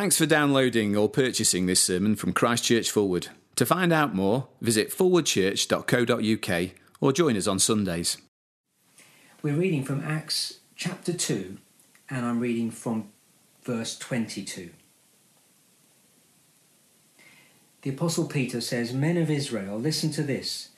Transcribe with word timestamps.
Thanks 0.00 0.16
for 0.16 0.24
downloading 0.24 0.96
or 0.96 1.10
purchasing 1.10 1.66
this 1.66 1.82
sermon 1.82 2.16
from 2.16 2.32
Christchurch 2.32 2.90
Forward. 2.90 3.28
To 3.56 3.66
find 3.66 3.92
out 3.92 4.14
more, 4.14 4.48
visit 4.62 4.88
forwardchurch.co.uk 4.88 6.70
or 7.02 7.12
join 7.12 7.36
us 7.36 7.46
on 7.46 7.58
Sundays. 7.58 8.16
We're 9.42 9.56
reading 9.56 9.84
from 9.84 10.00
Acts 10.00 10.60
chapter 10.74 11.12
2, 11.12 11.58
and 12.08 12.24
I'm 12.24 12.40
reading 12.40 12.70
from 12.70 13.10
verse 13.62 13.98
22. 13.98 14.70
The 17.82 17.90
Apostle 17.90 18.26
Peter 18.26 18.62
says, 18.62 18.94
Men 18.94 19.18
of 19.18 19.30
Israel, 19.30 19.78
listen 19.78 20.10
to 20.12 20.22
this. 20.22 20.70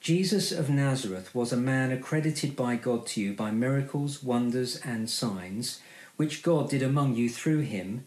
Jesus 0.00 0.50
of 0.50 0.68
Nazareth 0.68 1.32
was 1.32 1.52
a 1.52 1.56
man 1.56 1.92
accredited 1.92 2.56
by 2.56 2.74
God 2.74 3.06
to 3.06 3.20
you 3.20 3.34
by 3.34 3.52
miracles, 3.52 4.24
wonders, 4.24 4.80
and 4.84 5.08
signs, 5.08 5.80
which 6.16 6.42
God 6.42 6.68
did 6.68 6.82
among 6.82 7.14
you 7.14 7.28
through 7.28 7.60
him 7.60 8.06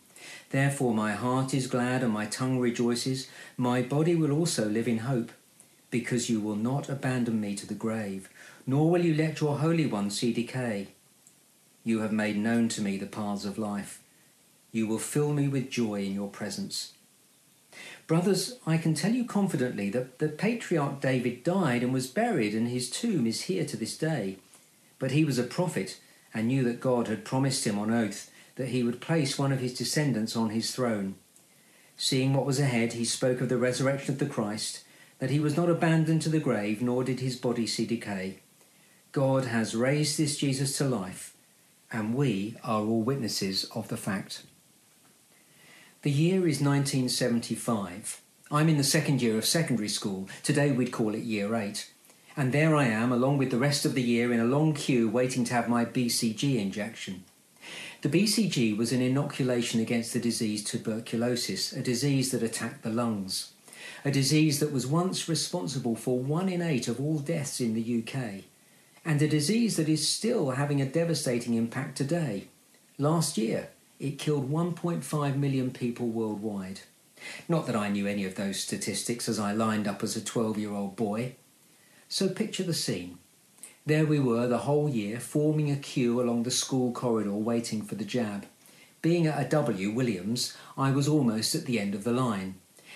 Therefore 0.49 0.93
my 0.93 1.13
heart 1.13 1.53
is 1.53 1.67
glad 1.67 2.03
and 2.03 2.11
my 2.11 2.25
tongue 2.25 2.59
rejoices. 2.59 3.27
My 3.57 3.81
body 3.81 4.15
will 4.15 4.31
also 4.31 4.67
live 4.67 4.87
in 4.87 4.99
hope, 4.99 5.31
because 5.89 6.29
you 6.29 6.39
will 6.39 6.55
not 6.55 6.89
abandon 6.89 7.39
me 7.39 7.55
to 7.55 7.67
the 7.67 7.73
grave, 7.73 8.29
nor 8.65 8.89
will 8.89 9.03
you 9.03 9.13
let 9.13 9.41
your 9.41 9.57
Holy 9.59 9.85
One 9.85 10.09
see 10.09 10.33
decay. 10.33 10.87
You 11.83 11.99
have 12.01 12.11
made 12.11 12.37
known 12.37 12.69
to 12.69 12.81
me 12.81 12.97
the 12.97 13.05
paths 13.05 13.45
of 13.45 13.57
life. 13.57 14.01
You 14.71 14.87
will 14.87 14.99
fill 14.99 15.33
me 15.33 15.47
with 15.47 15.69
joy 15.69 16.03
in 16.03 16.13
your 16.13 16.29
presence. 16.29 16.93
Brothers, 18.07 18.57
I 18.67 18.77
can 18.77 18.93
tell 18.93 19.13
you 19.13 19.25
confidently 19.25 19.89
that 19.89 20.19
the 20.19 20.27
patriarch 20.27 21.01
David 21.01 21.43
died 21.43 21.83
and 21.83 21.93
was 21.93 22.07
buried, 22.07 22.53
and 22.53 22.67
his 22.67 22.89
tomb 22.89 23.25
is 23.25 23.43
here 23.43 23.65
to 23.65 23.77
this 23.77 23.97
day. 23.97 24.37
But 24.99 25.11
he 25.11 25.25
was 25.25 25.39
a 25.39 25.43
prophet 25.43 25.99
and 26.33 26.47
knew 26.47 26.63
that 26.63 26.81
God 26.81 27.07
had 27.07 27.25
promised 27.25 27.65
him 27.65 27.79
on 27.79 27.91
oath 27.91 28.29
that 28.61 28.69
he 28.69 28.83
would 28.83 29.01
place 29.01 29.39
one 29.39 29.51
of 29.51 29.59
his 29.59 29.73
descendants 29.73 30.35
on 30.35 30.51
his 30.51 30.69
throne. 30.69 31.15
Seeing 31.97 32.31
what 32.31 32.45
was 32.45 32.59
ahead, 32.59 32.93
he 32.93 33.03
spoke 33.03 33.41
of 33.41 33.49
the 33.49 33.57
resurrection 33.57 34.13
of 34.13 34.19
the 34.19 34.27
Christ, 34.27 34.83
that 35.17 35.31
he 35.31 35.39
was 35.39 35.57
not 35.57 35.67
abandoned 35.67 36.21
to 36.21 36.29
the 36.29 36.39
grave, 36.39 36.79
nor 36.79 37.03
did 37.03 37.21
his 37.21 37.35
body 37.35 37.65
see 37.65 37.87
decay. 37.87 38.37
God 39.13 39.45
has 39.45 39.73
raised 39.73 40.19
this 40.19 40.37
Jesus 40.37 40.77
to 40.77 40.83
life, 40.83 41.35
and 41.91 42.13
we 42.13 42.55
are 42.63 42.81
all 42.81 43.01
witnesses 43.01 43.63
of 43.73 43.87
the 43.87 43.97
fact. 43.97 44.43
The 46.03 46.11
year 46.11 46.47
is 46.47 46.61
1975. 46.61 48.21
I'm 48.51 48.69
in 48.69 48.77
the 48.77 48.83
second 48.83 49.23
year 49.23 49.39
of 49.39 49.45
secondary 49.45 49.89
school. 49.89 50.29
Today 50.43 50.71
we'd 50.71 50.91
call 50.91 51.15
it 51.15 51.23
year 51.23 51.55
8. 51.55 51.89
And 52.37 52.51
there 52.51 52.75
I 52.75 52.85
am, 52.85 53.11
along 53.11 53.39
with 53.39 53.49
the 53.49 53.57
rest 53.57 53.85
of 53.85 53.95
the 53.95 54.03
year, 54.03 54.31
in 54.31 54.39
a 54.39 54.45
long 54.45 54.75
queue 54.75 55.09
waiting 55.09 55.45
to 55.45 55.53
have 55.55 55.67
my 55.67 55.83
BCG 55.83 56.59
injection. 56.59 57.23
The 58.01 58.09
BCG 58.09 58.75
was 58.75 58.91
an 58.91 59.01
inoculation 59.01 59.79
against 59.79 60.13
the 60.13 60.19
disease 60.19 60.63
tuberculosis, 60.63 61.73
a 61.73 61.81
disease 61.81 62.31
that 62.31 62.43
attacked 62.43 62.83
the 62.83 62.89
lungs, 62.89 63.53
a 64.03 64.11
disease 64.11 64.59
that 64.59 64.71
was 64.71 64.87
once 64.87 65.29
responsible 65.29 65.95
for 65.95 66.19
one 66.19 66.49
in 66.49 66.61
eight 66.61 66.87
of 66.87 66.99
all 66.99 67.19
deaths 67.19 67.59
in 67.59 67.73
the 67.73 68.03
UK, 68.03 68.43
and 69.05 69.21
a 69.21 69.27
disease 69.27 69.77
that 69.77 69.89
is 69.89 70.07
still 70.07 70.51
having 70.51 70.81
a 70.81 70.85
devastating 70.85 71.53
impact 71.53 71.97
today. 71.97 72.47
Last 72.97 73.37
year, 73.37 73.69
it 73.99 74.17
killed 74.17 74.51
1.5 74.51 75.35
million 75.35 75.71
people 75.71 76.07
worldwide. 76.07 76.81
Not 77.47 77.67
that 77.67 77.75
I 77.75 77.89
knew 77.89 78.07
any 78.07 78.25
of 78.25 78.35
those 78.35 78.59
statistics 78.59 79.29
as 79.29 79.39
I 79.39 79.53
lined 79.53 79.87
up 79.87 80.01
as 80.01 80.15
a 80.15 80.23
12 80.23 80.57
year 80.57 80.71
old 80.71 80.95
boy. 80.95 81.35
So 82.09 82.27
picture 82.29 82.63
the 82.63 82.73
scene. 82.73 83.19
There 83.91 84.05
we 84.05 84.21
were 84.21 84.47
the 84.47 84.59
whole 84.59 84.87
year, 84.87 85.19
forming 85.19 85.69
a 85.69 85.75
queue 85.75 86.21
along 86.21 86.43
the 86.43 86.49
school 86.49 86.93
corridor 86.93 87.33
waiting 87.33 87.81
for 87.81 87.95
the 87.95 88.05
jab. 88.05 88.45
Being 89.01 89.27
at 89.27 89.45
a 89.45 89.49
W, 89.49 89.91
Williams, 89.91 90.55
I 90.77 90.91
was 90.91 91.09
almost 91.09 91.55
at 91.55 91.65
the 91.65 91.77
end 91.77 91.93
of 91.93 92.05
the 92.05 92.13
line. 92.13 92.55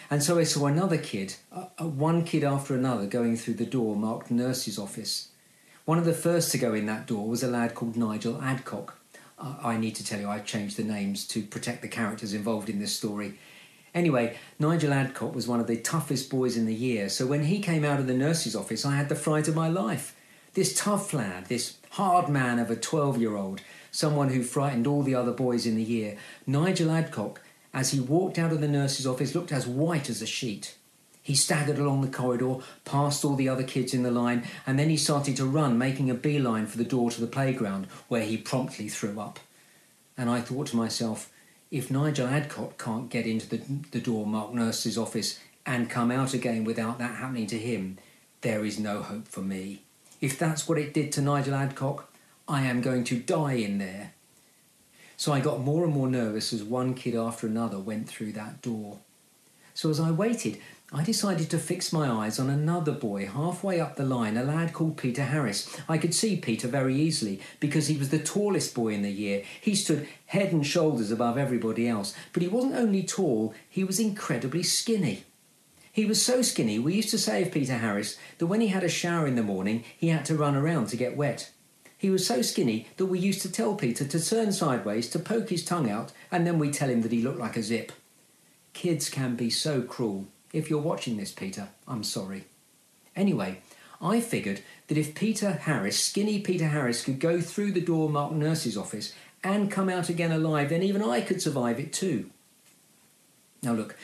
And 0.09 0.23
so 0.23 0.39
I 0.39 0.45
saw 0.45 0.67
another 0.67 0.97
kid, 0.97 1.35
uh, 1.51 1.65
uh, 1.77 1.89
one 1.89 2.23
kid 2.23 2.45
after 2.45 2.75
another, 2.75 3.07
going 3.07 3.35
through 3.35 3.55
the 3.55 3.65
door 3.65 3.97
marked 3.97 4.31
nurse's 4.31 4.79
office. 4.79 5.31
One 5.83 5.97
of 5.97 6.05
the 6.05 6.13
first 6.13 6.53
to 6.53 6.57
go 6.57 6.73
in 6.73 6.85
that 6.85 7.07
door 7.07 7.27
was 7.27 7.43
a 7.43 7.49
lad 7.49 7.75
called 7.75 7.97
Nigel 7.97 8.41
Adcock. 8.41 8.97
Uh, 9.37 9.55
I 9.61 9.75
need 9.75 9.95
to 9.95 10.05
tell 10.05 10.21
you, 10.21 10.29
I've 10.29 10.45
changed 10.45 10.77
the 10.77 10.85
names 10.85 11.27
to 11.27 11.41
protect 11.41 11.81
the 11.81 11.89
characters 11.89 12.33
involved 12.33 12.69
in 12.69 12.79
this 12.79 12.95
story. 12.95 13.37
Anyway, 13.93 14.37
Nigel 14.59 14.93
Adcock 14.93 15.35
was 15.35 15.45
one 15.45 15.59
of 15.59 15.67
the 15.67 15.75
toughest 15.75 16.29
boys 16.29 16.55
in 16.55 16.65
the 16.65 16.73
year, 16.73 17.09
so 17.09 17.25
when 17.25 17.43
he 17.43 17.59
came 17.59 17.83
out 17.83 17.99
of 17.99 18.07
the 18.07 18.13
nurse's 18.13 18.55
office, 18.55 18.85
I 18.85 18.95
had 18.95 19.09
the 19.09 19.15
fright 19.15 19.49
of 19.49 19.55
my 19.55 19.67
life. 19.67 20.14
This 20.55 20.73
tough 20.73 21.13
lad, 21.13 21.47
this 21.47 21.75
hard 21.91 22.29
man 22.29 22.59
of 22.59 22.71
a 22.71 22.77
12 22.77 23.19
year 23.19 23.35
old, 23.35 23.59
someone 23.91 24.29
who 24.29 24.41
frightened 24.41 24.87
all 24.87 25.03
the 25.03 25.13
other 25.13 25.33
boys 25.33 25.65
in 25.65 25.75
the 25.75 25.83
year, 25.83 26.17
Nigel 26.47 26.91
Adcock, 26.91 27.41
as 27.73 27.91
he 27.91 27.99
walked 27.99 28.39
out 28.39 28.53
of 28.53 28.61
the 28.61 28.67
nurse's 28.69 29.05
office, 29.05 29.35
looked 29.35 29.51
as 29.51 29.67
white 29.67 30.09
as 30.09 30.21
a 30.21 30.25
sheet. 30.25 30.77
He 31.21 31.35
staggered 31.35 31.77
along 31.77 32.03
the 32.03 32.07
corridor, 32.07 32.59
past 32.85 33.25
all 33.25 33.35
the 33.35 33.49
other 33.49 33.63
kids 33.63 33.93
in 33.93 34.03
the 34.03 34.11
line, 34.11 34.47
and 34.65 34.79
then 34.79 34.89
he 34.89 34.95
started 34.95 35.35
to 35.35 35.45
run, 35.45 35.77
making 35.77 36.09
a 36.09 36.13
beeline 36.13 36.67
for 36.67 36.77
the 36.77 36.85
door 36.85 37.11
to 37.11 37.19
the 37.19 37.27
playground, 37.27 37.87
where 38.07 38.23
he 38.23 38.37
promptly 38.37 38.87
threw 38.87 39.19
up. 39.19 39.41
And 40.17 40.29
I 40.29 40.39
thought 40.39 40.67
to 40.67 40.77
myself, 40.77 41.29
if 41.69 41.91
Nigel 41.91 42.27
Adcock 42.27 42.81
can't 42.81 43.09
get 43.09 43.27
into 43.27 43.49
the, 43.49 43.61
the 43.91 43.99
door 43.99 44.25
marked 44.25 44.53
nurse's 44.53 44.97
office 44.97 45.37
and 45.65 45.89
come 45.89 46.11
out 46.11 46.33
again 46.33 46.63
without 46.63 46.97
that 46.99 47.15
happening 47.15 47.47
to 47.47 47.59
him, 47.59 47.97
there 48.39 48.63
is 48.63 48.79
no 48.79 49.01
hope 49.01 49.27
for 49.27 49.41
me. 49.41 49.84
If 50.21 50.39
that's 50.39 50.67
what 50.67 50.77
it 50.77 50.93
did 50.93 51.11
to 51.13 51.21
Nigel 51.21 51.55
Adcock, 51.55 52.11
I 52.47 52.61
am 52.61 52.81
going 52.81 53.03
to 53.05 53.19
die 53.19 53.53
in 53.53 53.77
there. 53.77 54.13
So 55.17 55.31
I 55.31 55.39
got 55.39 55.61
more 55.61 55.83
and 55.83 55.93
more 55.93 56.07
nervous 56.07 56.53
as 56.53 56.63
one 56.63 56.93
kid 56.93 57.15
after 57.15 57.47
another 57.47 57.79
went 57.79 58.07
through 58.07 58.33
that 58.33 58.61
door. 58.61 58.99
So 59.73 59.89
as 59.89 59.99
I 59.99 60.11
waited, 60.11 60.59
I 60.93 61.03
decided 61.03 61.49
to 61.49 61.57
fix 61.57 61.91
my 61.91 62.09
eyes 62.09 62.39
on 62.39 62.49
another 62.49 62.91
boy 62.91 63.25
halfway 63.25 63.79
up 63.79 63.95
the 63.95 64.05
line, 64.05 64.37
a 64.37 64.43
lad 64.43 64.71
called 64.71 64.97
Peter 64.97 65.23
Harris. 65.23 65.75
I 65.89 65.97
could 65.97 66.13
see 66.13 66.37
Peter 66.37 66.67
very 66.67 66.95
easily 66.95 67.41
because 67.59 67.87
he 67.87 67.97
was 67.97 68.09
the 68.09 68.19
tallest 68.19 68.75
boy 68.75 68.93
in 68.93 69.01
the 69.01 69.11
year. 69.11 69.43
He 69.59 69.75
stood 69.75 70.07
head 70.27 70.53
and 70.53 70.65
shoulders 70.65 71.11
above 71.11 71.37
everybody 71.37 71.87
else. 71.87 72.13
But 72.31 72.43
he 72.43 72.47
wasn't 72.47 72.75
only 72.75 73.03
tall, 73.03 73.53
he 73.69 73.83
was 73.83 73.99
incredibly 73.99 74.63
skinny. 74.63 75.23
He 75.95 76.05
was 76.05 76.21
so 76.21 76.41
skinny, 76.41 76.77
we 76.77 76.93
used 76.93 77.11
to 77.11 77.17
say 77.17 77.41
of 77.41 77.53
Peter 77.53 77.77
Harris 77.77 78.17
that 78.37 78.47
when 78.47 78.59
he 78.59 78.67
had 78.67 78.83
a 78.83 78.89
shower 78.89 79.25
in 79.27 79.35
the 79.35 79.41
morning, 79.41 79.85
he 79.97 80.09
had 80.09 80.25
to 80.25 80.35
run 80.35 80.53
around 80.53 80.87
to 80.87 80.97
get 80.97 81.15
wet. 81.15 81.51
He 81.97 82.09
was 82.09 82.27
so 82.27 82.41
skinny 82.41 82.89
that 82.97 83.05
we 83.05 83.17
used 83.17 83.41
to 83.43 83.51
tell 83.51 83.75
Peter 83.75 84.03
to 84.03 84.19
turn 84.19 84.51
sideways, 84.51 85.07
to 85.11 85.19
poke 85.19 85.49
his 85.49 85.63
tongue 85.63 85.89
out, 85.89 86.11
and 86.29 86.45
then 86.45 86.59
we'd 86.59 86.73
tell 86.73 86.89
him 86.89 87.01
that 87.03 87.13
he 87.13 87.21
looked 87.21 87.39
like 87.39 87.55
a 87.55 87.63
zip. 87.63 87.93
Kids 88.73 89.09
can 89.09 89.37
be 89.37 89.49
so 89.49 89.81
cruel. 89.83 90.25
If 90.51 90.69
you're 90.69 90.81
watching 90.81 91.15
this, 91.15 91.31
Peter, 91.31 91.69
I'm 91.87 92.03
sorry. 92.03 92.43
Anyway, 93.15 93.61
I 94.01 94.19
figured 94.19 94.59
that 94.89 94.97
if 94.97 95.15
Peter 95.15 95.51
Harris, 95.51 95.97
skinny 95.97 96.41
Peter 96.41 96.67
Harris, 96.67 97.05
could 97.05 97.21
go 97.21 97.39
through 97.39 97.71
the 97.71 97.79
door 97.79 98.09
marked 98.09 98.35
nurse's 98.35 98.75
office 98.75 99.13
and 99.45 99.71
come 99.71 99.87
out 99.87 100.09
again 100.09 100.33
alive, 100.33 100.71
then 100.71 100.83
even 100.83 101.01
I 101.01 101.21
could 101.21 101.41
survive 101.41 101.79
it 101.79 101.93
too. 101.93 102.29
Now, 103.63 103.71
look, 103.71 103.95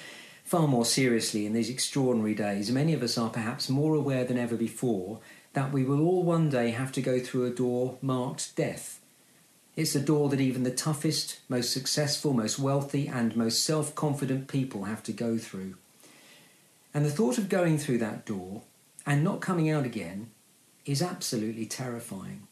Far 0.51 0.67
more 0.67 0.83
seriously, 0.83 1.45
in 1.45 1.53
these 1.53 1.69
extraordinary 1.69 2.35
days, 2.35 2.73
many 2.73 2.91
of 2.93 3.01
us 3.01 3.17
are 3.17 3.29
perhaps 3.29 3.69
more 3.69 3.95
aware 3.95 4.25
than 4.25 4.37
ever 4.37 4.57
before 4.57 5.21
that 5.53 5.71
we 5.71 5.85
will 5.85 6.01
all 6.01 6.23
one 6.23 6.49
day 6.49 6.71
have 6.71 6.91
to 6.91 7.01
go 7.01 7.21
through 7.21 7.45
a 7.45 7.55
door 7.55 7.97
marked 8.01 8.53
death. 8.57 8.99
It's 9.77 9.95
a 9.95 10.01
door 10.01 10.27
that 10.27 10.41
even 10.41 10.63
the 10.63 10.69
toughest, 10.69 11.39
most 11.47 11.71
successful, 11.71 12.33
most 12.33 12.59
wealthy, 12.59 13.07
and 13.07 13.33
most 13.33 13.63
self 13.63 13.95
confident 13.95 14.49
people 14.49 14.83
have 14.83 15.01
to 15.03 15.13
go 15.13 15.37
through. 15.37 15.75
And 16.93 17.05
the 17.05 17.11
thought 17.11 17.37
of 17.37 17.47
going 17.47 17.77
through 17.77 17.99
that 17.99 18.25
door 18.25 18.63
and 19.05 19.23
not 19.23 19.39
coming 19.39 19.69
out 19.69 19.85
again 19.85 20.31
is 20.85 21.01
absolutely 21.01 21.65
terrifying. 21.65 22.45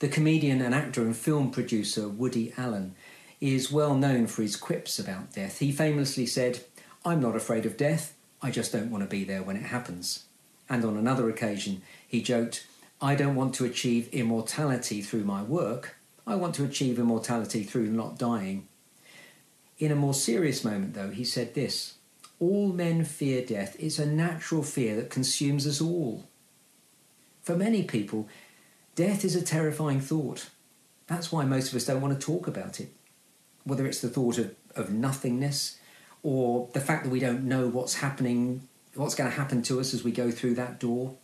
The 0.00 0.08
comedian 0.08 0.60
and 0.60 0.74
actor 0.74 1.00
and 1.00 1.16
film 1.16 1.50
producer 1.50 2.10
Woody 2.10 2.52
Allen 2.58 2.94
is 3.40 3.72
well 3.72 3.94
known 3.94 4.26
for 4.26 4.42
his 4.42 4.54
quips 4.54 4.98
about 4.98 5.32
death. 5.32 5.60
He 5.60 5.72
famously 5.72 6.26
said, 6.26 6.60
I'm 7.04 7.20
not 7.20 7.36
afraid 7.36 7.64
of 7.64 7.76
death, 7.76 8.14
I 8.42 8.50
just 8.50 8.72
don't 8.72 8.90
want 8.90 9.02
to 9.02 9.08
be 9.08 9.24
there 9.24 9.42
when 9.42 9.56
it 9.56 9.64
happens. 9.64 10.24
And 10.68 10.84
on 10.84 10.96
another 10.96 11.28
occasion, 11.28 11.82
he 12.06 12.22
joked, 12.22 12.66
I 13.00 13.14
don't 13.14 13.34
want 13.34 13.54
to 13.54 13.64
achieve 13.64 14.08
immortality 14.12 15.00
through 15.00 15.24
my 15.24 15.42
work, 15.42 15.96
I 16.26 16.34
want 16.36 16.54
to 16.56 16.64
achieve 16.64 16.98
immortality 16.98 17.64
through 17.64 17.90
not 17.90 18.18
dying. 18.18 18.68
In 19.78 19.90
a 19.90 19.96
more 19.96 20.12
serious 20.12 20.62
moment, 20.62 20.92
though, 20.92 21.10
he 21.10 21.24
said 21.24 21.54
this 21.54 21.94
All 22.38 22.68
men 22.68 23.04
fear 23.04 23.44
death. 23.44 23.74
It's 23.78 23.98
a 23.98 24.06
natural 24.06 24.62
fear 24.62 24.94
that 24.96 25.08
consumes 25.08 25.66
us 25.66 25.80
all. 25.80 26.26
For 27.42 27.56
many 27.56 27.82
people, 27.82 28.28
death 28.94 29.24
is 29.24 29.34
a 29.34 29.42
terrifying 29.42 30.00
thought. 30.02 30.50
That's 31.06 31.32
why 31.32 31.46
most 31.46 31.70
of 31.70 31.76
us 31.76 31.86
don't 31.86 32.02
want 32.02 32.20
to 32.20 32.24
talk 32.24 32.46
about 32.46 32.78
it. 32.78 32.90
Whether 33.64 33.86
it's 33.86 34.02
the 34.02 34.10
thought 34.10 34.36
of, 34.36 34.54
of 34.76 34.92
nothingness 34.92 35.79
or 36.22 36.68
the 36.72 36.80
fact 36.80 37.04
that 37.04 37.10
we 37.10 37.20
don't 37.20 37.44
know 37.44 37.68
what's 37.68 37.94
happening, 37.94 38.68
what's 38.94 39.14
going 39.14 39.30
to 39.30 39.36
happen 39.36 39.62
to 39.62 39.80
us 39.80 39.94
as 39.94 40.04
we 40.04 40.12
go 40.12 40.30
through 40.30 40.54
that 40.54 40.78
door, 40.78 41.14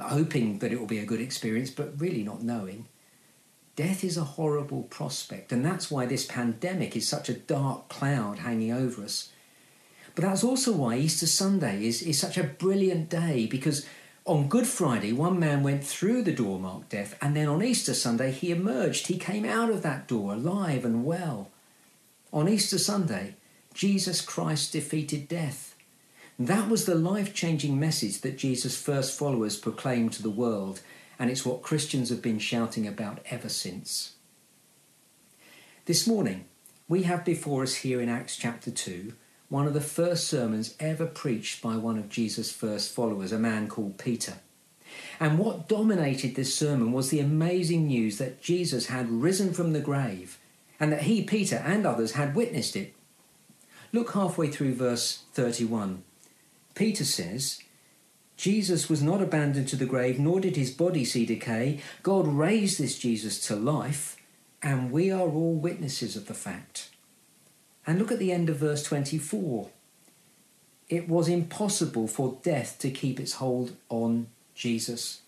hoping 0.00 0.58
that 0.58 0.72
it 0.72 0.80
will 0.80 0.86
be 0.86 0.98
a 0.98 1.06
good 1.06 1.20
experience, 1.20 1.70
but 1.70 2.00
really 2.00 2.22
not 2.22 2.42
knowing. 2.42 2.86
Death 3.76 4.02
is 4.02 4.16
a 4.16 4.24
horrible 4.24 4.84
prospect, 4.84 5.52
and 5.52 5.64
that's 5.64 5.90
why 5.90 6.06
this 6.06 6.24
pandemic 6.24 6.96
is 6.96 7.06
such 7.06 7.28
a 7.28 7.34
dark 7.34 7.88
cloud 7.88 8.38
hanging 8.38 8.72
over 8.72 9.04
us. 9.04 9.30
But 10.14 10.24
that's 10.24 10.42
also 10.42 10.72
why 10.72 10.96
Easter 10.96 11.26
Sunday 11.26 11.84
is, 11.84 12.00
is 12.00 12.18
such 12.18 12.38
a 12.38 12.44
brilliant 12.44 13.10
day 13.10 13.46
because 13.46 13.86
on 14.24 14.48
Good 14.48 14.66
Friday, 14.66 15.12
one 15.12 15.38
man 15.38 15.62
went 15.62 15.84
through 15.84 16.22
the 16.22 16.32
door 16.32 16.58
marked 16.58 16.88
death, 16.88 17.16
and 17.22 17.36
then 17.36 17.48
on 17.48 17.62
Easter 17.62 17.94
Sunday, 17.94 18.32
he 18.32 18.50
emerged. 18.50 19.06
He 19.06 19.18
came 19.18 19.44
out 19.44 19.70
of 19.70 19.82
that 19.82 20.08
door 20.08 20.32
alive 20.32 20.84
and 20.84 21.04
well. 21.04 21.50
On 22.32 22.48
Easter 22.48 22.78
Sunday, 22.78 23.36
Jesus 23.76 24.22
Christ 24.22 24.72
defeated 24.72 25.28
death. 25.28 25.76
That 26.38 26.70
was 26.70 26.86
the 26.86 26.94
life 26.94 27.34
changing 27.34 27.78
message 27.78 28.22
that 28.22 28.38
Jesus' 28.38 28.74
first 28.74 29.18
followers 29.18 29.58
proclaimed 29.58 30.14
to 30.14 30.22
the 30.22 30.30
world, 30.30 30.80
and 31.18 31.28
it's 31.28 31.44
what 31.44 31.60
Christians 31.60 32.08
have 32.08 32.22
been 32.22 32.38
shouting 32.38 32.86
about 32.86 33.18
ever 33.28 33.50
since. 33.50 34.14
This 35.84 36.06
morning, 36.06 36.46
we 36.88 37.02
have 37.02 37.22
before 37.22 37.62
us 37.62 37.74
here 37.74 38.00
in 38.00 38.08
Acts 38.08 38.36
chapter 38.36 38.70
2 38.70 39.12
one 39.50 39.66
of 39.66 39.74
the 39.74 39.82
first 39.82 40.26
sermons 40.26 40.74
ever 40.80 41.04
preached 41.04 41.62
by 41.62 41.76
one 41.76 41.98
of 41.98 42.08
Jesus' 42.08 42.50
first 42.50 42.94
followers, 42.94 43.30
a 43.30 43.38
man 43.38 43.68
called 43.68 43.98
Peter. 43.98 44.38
And 45.20 45.38
what 45.38 45.68
dominated 45.68 46.34
this 46.34 46.54
sermon 46.54 46.92
was 46.92 47.10
the 47.10 47.20
amazing 47.20 47.88
news 47.88 48.16
that 48.16 48.40
Jesus 48.40 48.86
had 48.86 49.10
risen 49.10 49.52
from 49.52 49.74
the 49.74 49.80
grave 49.80 50.38
and 50.80 50.90
that 50.92 51.02
he, 51.02 51.22
Peter, 51.22 51.56
and 51.56 51.86
others 51.86 52.12
had 52.12 52.34
witnessed 52.34 52.74
it. 52.74 52.95
Look 53.96 54.12
halfway 54.12 54.48
through 54.48 54.74
verse 54.74 55.22
31. 55.32 56.02
Peter 56.74 57.02
says, 57.02 57.62
Jesus 58.36 58.90
was 58.90 59.02
not 59.02 59.22
abandoned 59.22 59.68
to 59.68 59.76
the 59.76 59.86
grave, 59.86 60.18
nor 60.18 60.38
did 60.38 60.54
his 60.54 60.70
body 60.70 61.02
see 61.02 61.24
decay. 61.24 61.80
God 62.02 62.28
raised 62.28 62.78
this 62.78 62.98
Jesus 62.98 63.40
to 63.46 63.56
life, 63.56 64.18
and 64.62 64.92
we 64.92 65.10
are 65.10 65.26
all 65.26 65.54
witnesses 65.54 66.14
of 66.14 66.26
the 66.26 66.34
fact. 66.34 66.90
And 67.86 67.98
look 67.98 68.12
at 68.12 68.18
the 68.18 68.32
end 68.32 68.50
of 68.50 68.58
verse 68.58 68.82
24. 68.82 69.70
It 70.90 71.08
was 71.08 71.26
impossible 71.26 72.06
for 72.06 72.36
death 72.42 72.78
to 72.80 72.90
keep 72.90 73.18
its 73.18 73.36
hold 73.36 73.76
on 73.88 74.26
Jesus. 74.54 75.22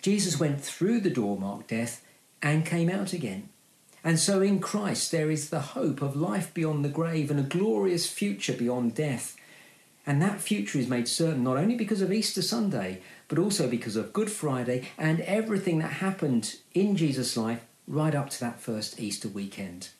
Jesus 0.00 0.40
went 0.40 0.62
through 0.62 1.00
the 1.00 1.10
door 1.10 1.38
marked 1.38 1.68
death 1.68 2.02
and 2.40 2.64
came 2.64 2.88
out 2.88 3.12
again. 3.12 3.50
And 4.02 4.18
so 4.18 4.40
in 4.40 4.60
Christ 4.60 5.10
there 5.12 5.30
is 5.30 5.50
the 5.50 5.60
hope 5.60 6.02
of 6.02 6.16
life 6.16 6.52
beyond 6.54 6.84
the 6.84 6.88
grave 6.88 7.30
and 7.30 7.38
a 7.40 7.44
glorious 7.44 8.08
future 8.08 8.54
beyond 8.54 8.94
death. 8.94 9.36
And 10.06 10.20
that 10.22 10.40
future 10.40 10.78
is 10.78 10.88
made 10.88 11.08
certain 11.08 11.44
not 11.44 11.56
only 11.56 11.76
because 11.76 12.00
of 12.00 12.12
Easter 12.12 12.42
Sunday, 12.42 13.02
but 13.28 13.38
also 13.38 13.68
because 13.68 13.96
of 13.96 14.12
Good 14.12 14.30
Friday 14.30 14.88
and 14.96 15.20
everything 15.20 15.78
that 15.78 15.94
happened 15.94 16.56
in 16.74 16.96
Jesus' 16.96 17.36
life 17.36 17.64
right 17.86 18.14
up 18.14 18.30
to 18.30 18.40
that 18.40 18.60
first 18.60 18.98
Easter 18.98 19.28
weekend. 19.28 19.90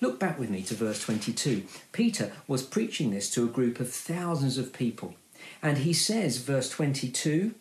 Look 0.00 0.18
back 0.18 0.38
with 0.38 0.50
me 0.50 0.62
to 0.62 0.74
verse 0.74 1.00
22. 1.02 1.64
Peter 1.92 2.32
was 2.46 2.62
preaching 2.62 3.10
this 3.10 3.30
to 3.30 3.44
a 3.44 3.48
group 3.48 3.80
of 3.80 3.92
thousands 3.92 4.56
of 4.56 4.72
people. 4.72 5.14
And 5.62 5.78
he 5.78 5.92
says, 5.92 6.38
verse 6.38 6.70
22, 6.70 7.54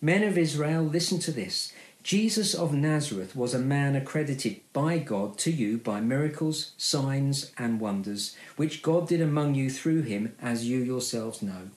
Men 0.00 0.22
of 0.24 0.36
Israel, 0.36 0.82
listen 0.82 1.18
to 1.20 1.32
this. 1.32 1.72
Jesus 2.02 2.52
of 2.52 2.72
Nazareth 2.72 3.36
was 3.36 3.54
a 3.54 3.60
man 3.60 3.94
accredited 3.94 4.60
by 4.72 4.98
God 4.98 5.38
to 5.38 5.52
you 5.52 5.78
by 5.78 6.00
miracles, 6.00 6.72
signs, 6.76 7.52
and 7.56 7.78
wonders, 7.78 8.36
which 8.56 8.82
God 8.82 9.06
did 9.06 9.20
among 9.20 9.54
you 9.54 9.70
through 9.70 10.02
him, 10.02 10.34
as 10.42 10.68
you 10.68 10.80
yourselves 10.80 11.42
know. 11.42 11.70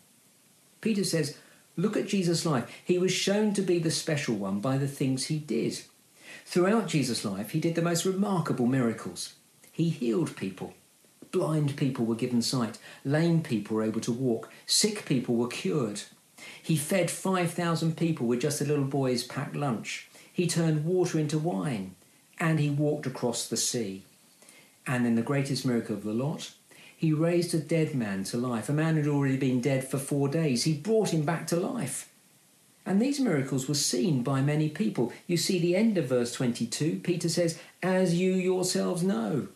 Peter 0.82 1.04
says, 1.04 1.38
Look 1.78 1.96
at 1.96 2.08
Jesus' 2.08 2.46
life. 2.46 2.72
He 2.84 2.98
was 2.98 3.12
shown 3.12 3.54
to 3.54 3.62
be 3.62 3.78
the 3.78 3.92
special 3.92 4.36
one 4.36 4.62
by 4.62 4.78
the 4.78 4.88
things 4.88 5.26
he 5.26 5.38
did. 5.38 5.82
Throughout 6.46 6.88
Jesus' 6.88 7.24
life, 7.24 7.52
he 7.52 7.60
did 7.60 7.76
the 7.76 7.82
most 7.84 8.06
remarkable 8.06 8.66
miracles. 8.66 9.36
He 9.72 9.90
healed 9.90 10.36
people. 10.36 10.74
Blind 11.32 11.76
people 11.76 12.06
were 12.06 12.16
given 12.16 12.42
sight. 12.42 12.80
Lame 13.04 13.44
people 13.44 13.76
were 13.76 13.84
able 13.84 14.02
to 14.02 14.12
walk. 14.12 14.50
Sick 14.66 15.06
people 15.06 15.36
were 15.36 15.48
cured. 15.48 16.02
He 16.64 16.78
fed 16.78 17.12
5,000 17.12 17.96
people 17.96 18.26
with 18.26 18.42
just 18.42 18.62
a 18.62 18.66
little 18.66 18.86
boy's 18.86 19.24
packed 19.24 19.56
lunch. 19.56 20.08
He 20.36 20.48
turned 20.48 20.84
water 20.84 21.18
into 21.18 21.40
wine, 21.40 21.96
and 22.42 22.60
he 22.60 22.70
walked 22.70 23.06
across 23.06 23.48
the 23.48 23.56
sea. 23.56 24.04
And 24.86 25.08
in 25.08 25.16
the 25.16 25.22
greatest 25.22 25.66
miracle 25.66 25.96
of 25.96 26.04
the 26.04 26.12
lot, 26.12 26.52
he 26.98 27.14
raised 27.14 27.54
a 27.54 27.58
dead 27.58 27.96
man 27.96 28.26
to 28.26 28.38
life, 28.38 28.68
a 28.68 28.74
man 28.74 28.96
who 28.96 29.04
had 29.04 29.10
already 29.10 29.38
been 29.38 29.62
dead 29.62 29.88
for 29.88 29.98
four 29.98 30.28
days. 30.28 30.66
He 30.66 30.74
brought 30.74 31.14
him 31.14 31.24
back 31.24 31.48
to 31.48 31.56
life. 31.56 32.10
And 32.86 33.02
these 33.02 33.18
miracles 33.18 33.70
were 33.70 33.76
seen 33.76 34.24
by 34.24 34.42
many 34.42 34.68
people. 34.68 35.14
You 35.26 35.38
see 35.38 35.58
the 35.58 35.74
end 35.74 35.98
of 35.98 36.08
verse 36.08 36.34
22, 36.34 37.00
Peter 37.02 37.30
says, 37.30 37.58
As 37.82 38.16
you 38.16 38.34
yourselves 38.34 39.04
know. 39.04 39.48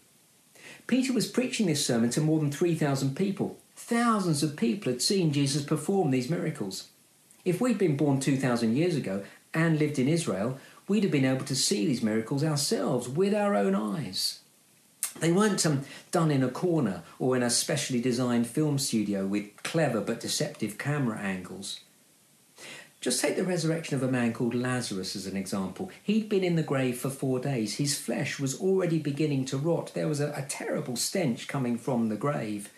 Peter 0.87 1.11
was 1.11 1.27
preaching 1.27 1.65
this 1.65 1.85
sermon 1.85 2.09
to 2.11 2.21
more 2.21 2.39
than 2.39 2.53
3,000 2.53 3.17
people. 3.17 3.57
Thousands 3.75 4.43
of 4.43 4.55
people 4.55 4.93
had 4.93 5.01
seen 5.01 5.33
Jesus 5.33 5.61
perform 5.61 6.11
these 6.11 6.29
miracles. 6.29 6.87
If 7.43 7.59
we'd 7.59 7.77
been 7.77 7.97
born 7.97 8.21
2,000 8.21 8.77
years 8.77 8.95
ago 8.95 9.25
and 9.53 9.79
lived 9.79 9.99
in 9.99 10.07
Israel, 10.07 10.57
we'd 10.89 11.03
have 11.03 11.11
been 11.11 11.23
able 11.23 11.45
to 11.45 11.55
see 11.55 11.85
these 11.85 12.03
miracles 12.03 12.43
ourselves 12.43 13.07
with 13.07 13.33
our 13.33 13.55
own 13.55 13.75
eyes. 13.75 14.39
They 15.19 15.31
weren't 15.31 15.65
um, 15.65 15.83
done 16.11 16.31
in 16.31 16.43
a 16.43 16.49
corner 16.49 17.03
or 17.19 17.35
in 17.35 17.43
a 17.43 17.49
specially 17.49 18.01
designed 18.01 18.47
film 18.47 18.79
studio 18.79 19.25
with 19.25 19.63
clever 19.63 20.01
but 20.01 20.19
deceptive 20.19 20.77
camera 20.77 21.19
angles. 21.19 21.81
Just 23.01 23.21
take 23.21 23.37
the 23.37 23.45
resurrection 23.45 23.95
of 23.95 24.03
a 24.03 24.11
man 24.11 24.33
called 24.33 24.53
Lazarus 24.53 25.15
as 25.15 25.25
an 25.25 25.37
example. 25.37 25.89
He'd 26.03 26.27
been 26.27 26.43
in 26.43 26.57
the 26.57 26.63
grave 26.63 26.97
for 26.97 27.09
four 27.09 27.39
days. 27.39 27.75
His 27.75 27.97
flesh 27.97 28.39
was 28.39 28.59
already 28.59 28.99
beginning 28.99 29.45
to 29.45 29.57
rot. 29.57 29.93
There 29.93 30.07
was 30.07 30.19
a, 30.19 30.33
a 30.33 30.45
terrible 30.49 30.97
stench 30.97 31.47
coming 31.47 31.77
from 31.77 32.09
the 32.09 32.17
grave. 32.17 32.69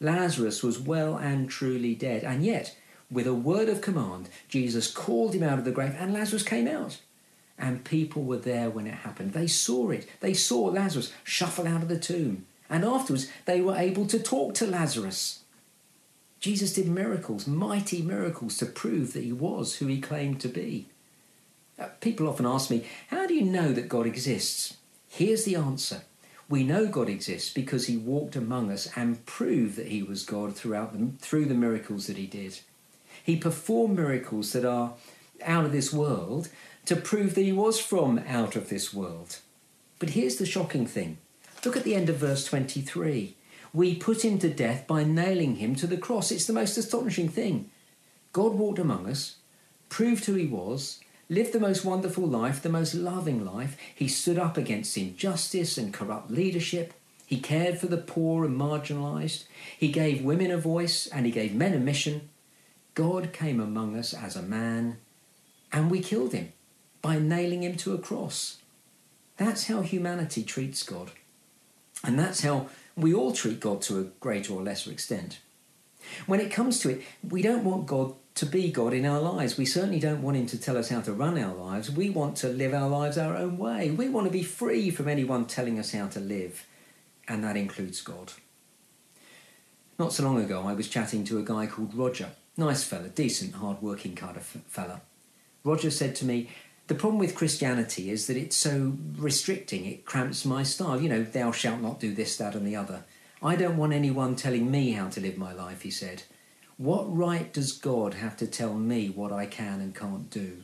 Lazarus 0.00 0.62
was 0.62 0.78
well 0.78 1.16
and 1.16 1.50
truly 1.50 1.94
dead, 1.94 2.24
and 2.24 2.44
yet 2.44 2.76
with 3.10 3.26
a 3.26 3.34
word 3.34 3.68
of 3.68 3.80
command, 3.80 4.28
Jesus 4.48 4.90
called 4.90 5.34
him 5.34 5.42
out 5.42 5.58
of 5.58 5.64
the 5.64 5.72
grave 5.72 5.96
and 5.98 6.12
Lazarus 6.12 6.42
came 6.42 6.68
out. 6.68 6.98
And 7.58 7.84
people 7.84 8.22
were 8.22 8.38
there 8.38 8.70
when 8.70 8.86
it 8.86 8.94
happened. 8.94 9.32
They 9.32 9.48
saw 9.48 9.90
it. 9.90 10.08
They 10.20 10.34
saw 10.34 10.60
Lazarus 10.66 11.12
shuffle 11.24 11.66
out 11.66 11.82
of 11.82 11.88
the 11.88 11.98
tomb. 11.98 12.46
And 12.70 12.84
afterwards, 12.84 13.28
they 13.46 13.60
were 13.60 13.76
able 13.76 14.06
to 14.06 14.18
talk 14.18 14.54
to 14.54 14.66
Lazarus. 14.66 15.40
Jesus 16.40 16.72
did 16.72 16.86
miracles, 16.86 17.46
mighty 17.46 18.00
miracles, 18.00 18.58
to 18.58 18.66
prove 18.66 19.12
that 19.12 19.24
he 19.24 19.32
was 19.32 19.76
who 19.76 19.86
he 19.86 20.00
claimed 20.00 20.40
to 20.40 20.48
be. 20.48 20.86
Uh, 21.78 21.88
people 22.00 22.28
often 22.28 22.46
ask 22.46 22.70
me, 22.70 22.84
How 23.08 23.26
do 23.26 23.34
you 23.34 23.42
know 23.42 23.72
that 23.72 23.88
God 23.88 24.06
exists? 24.06 24.76
Here's 25.08 25.44
the 25.44 25.56
answer. 25.56 26.02
We 26.48 26.64
know 26.64 26.86
God 26.86 27.08
exists 27.08 27.52
because 27.52 27.86
he 27.86 27.96
walked 27.96 28.36
among 28.36 28.70
us 28.70 28.88
and 28.96 29.24
proved 29.26 29.76
that 29.76 29.88
he 29.88 30.02
was 30.02 30.24
God 30.24 30.54
throughout 30.54 30.92
the, 30.92 31.10
through 31.18 31.46
the 31.46 31.54
miracles 31.54 32.06
that 32.06 32.16
he 32.16 32.26
did. 32.26 32.60
He 33.22 33.36
performed 33.36 33.96
miracles 33.96 34.52
that 34.52 34.64
are 34.64 34.94
out 35.44 35.64
of 35.64 35.72
this 35.72 35.92
world 35.92 36.48
to 36.88 36.96
prove 36.96 37.34
that 37.34 37.42
he 37.42 37.52
was 37.52 37.78
from 37.78 38.18
out 38.26 38.56
of 38.56 38.70
this 38.70 38.94
world. 38.94 39.40
But 39.98 40.10
here's 40.10 40.36
the 40.36 40.46
shocking 40.46 40.86
thing 40.86 41.18
look 41.62 41.76
at 41.76 41.84
the 41.84 41.94
end 41.94 42.08
of 42.08 42.16
verse 42.16 42.46
23. 42.46 43.36
We 43.74 43.94
put 43.94 44.24
him 44.24 44.38
to 44.38 44.48
death 44.48 44.86
by 44.86 45.04
nailing 45.04 45.56
him 45.56 45.74
to 45.74 45.86
the 45.86 45.98
cross. 45.98 46.30
It's 46.30 46.46
the 46.46 46.54
most 46.54 46.78
astonishing 46.78 47.28
thing. 47.28 47.68
God 48.32 48.54
walked 48.54 48.78
among 48.78 49.06
us, 49.06 49.36
proved 49.90 50.24
who 50.24 50.32
he 50.32 50.46
was, 50.46 51.00
lived 51.28 51.52
the 51.52 51.60
most 51.60 51.84
wonderful 51.84 52.26
life, 52.26 52.62
the 52.62 52.70
most 52.70 52.94
loving 52.94 53.44
life. 53.44 53.76
He 53.94 54.08
stood 54.08 54.38
up 54.38 54.56
against 54.56 54.96
injustice 54.96 55.76
and 55.76 55.92
corrupt 55.92 56.30
leadership. 56.30 56.94
He 57.26 57.38
cared 57.38 57.78
for 57.78 57.88
the 57.88 57.98
poor 57.98 58.46
and 58.46 58.58
marginalised. 58.58 59.44
He 59.78 59.92
gave 59.92 60.24
women 60.24 60.50
a 60.50 60.56
voice 60.56 61.06
and 61.06 61.26
he 61.26 61.32
gave 61.32 61.54
men 61.54 61.74
a 61.74 61.78
mission. 61.78 62.30
God 62.94 63.34
came 63.34 63.60
among 63.60 63.94
us 63.94 64.14
as 64.14 64.36
a 64.36 64.42
man, 64.42 64.96
and 65.70 65.90
we 65.90 66.00
killed 66.00 66.32
him 66.32 66.54
by 67.02 67.18
nailing 67.18 67.62
him 67.62 67.76
to 67.76 67.94
a 67.94 67.98
cross. 67.98 68.58
That's 69.36 69.66
how 69.66 69.82
humanity 69.82 70.42
treats 70.42 70.82
God. 70.82 71.12
And 72.04 72.18
that's 72.18 72.42
how 72.42 72.68
we 72.96 73.14
all 73.14 73.32
treat 73.32 73.60
God 73.60 73.82
to 73.82 74.00
a 74.00 74.04
greater 74.04 74.52
or 74.52 74.62
lesser 74.62 74.90
extent. 74.90 75.38
When 76.26 76.40
it 76.40 76.50
comes 76.50 76.80
to 76.80 76.90
it, 76.90 77.02
we 77.28 77.42
don't 77.42 77.64
want 77.64 77.86
God 77.86 78.14
to 78.36 78.46
be 78.46 78.70
God 78.70 78.92
in 78.92 79.04
our 79.04 79.20
lives. 79.20 79.58
We 79.58 79.66
certainly 79.66 79.98
don't 79.98 80.22
want 80.22 80.36
Him 80.36 80.46
to 80.46 80.58
tell 80.58 80.76
us 80.76 80.88
how 80.88 81.00
to 81.00 81.12
run 81.12 81.38
our 81.38 81.54
lives. 81.54 81.90
We 81.90 82.08
want 82.10 82.36
to 82.38 82.48
live 82.48 82.72
our 82.72 82.88
lives 82.88 83.18
our 83.18 83.36
own 83.36 83.58
way. 83.58 83.90
We 83.90 84.08
want 84.08 84.26
to 84.26 84.32
be 84.32 84.44
free 84.44 84.90
from 84.90 85.08
anyone 85.08 85.46
telling 85.46 85.78
us 85.78 85.92
how 85.92 86.06
to 86.08 86.20
live, 86.20 86.64
and 87.26 87.42
that 87.42 87.56
includes 87.56 88.00
God. 88.00 88.32
Not 89.98 90.12
so 90.12 90.22
long 90.22 90.40
ago, 90.40 90.62
I 90.62 90.74
was 90.74 90.88
chatting 90.88 91.24
to 91.24 91.38
a 91.38 91.42
guy 91.42 91.66
called 91.66 91.94
Roger. 91.94 92.30
Nice 92.56 92.84
fella, 92.84 93.08
decent, 93.08 93.56
hard 93.56 93.82
working 93.82 94.14
kind 94.14 94.36
of 94.36 94.44
fella. 94.44 95.00
Roger 95.64 95.90
said 95.90 96.14
to 96.16 96.24
me, 96.24 96.48
The 96.88 96.94
problem 96.94 97.18
with 97.18 97.34
Christianity 97.34 98.10
is 98.10 98.26
that 98.26 98.36
it's 98.38 98.56
so 98.56 98.94
restricting, 99.16 99.84
it 99.84 100.06
cramps 100.06 100.46
my 100.46 100.62
style. 100.62 101.00
You 101.00 101.10
know, 101.10 101.22
thou 101.22 101.52
shalt 101.52 101.82
not 101.82 102.00
do 102.00 102.14
this, 102.14 102.36
that, 102.38 102.54
and 102.54 102.66
the 102.66 102.76
other. 102.76 103.04
I 103.42 103.56
don't 103.56 103.76
want 103.76 103.92
anyone 103.92 104.36
telling 104.36 104.70
me 104.70 104.92
how 104.92 105.08
to 105.10 105.20
live 105.20 105.36
my 105.36 105.52
life, 105.52 105.82
he 105.82 105.90
said. 105.90 106.22
What 106.78 107.14
right 107.14 107.52
does 107.52 107.72
God 107.72 108.14
have 108.14 108.38
to 108.38 108.46
tell 108.46 108.72
me 108.74 109.10
what 109.10 109.32
I 109.32 109.44
can 109.44 109.80
and 109.80 109.94
can't 109.94 110.30
do? 110.30 110.62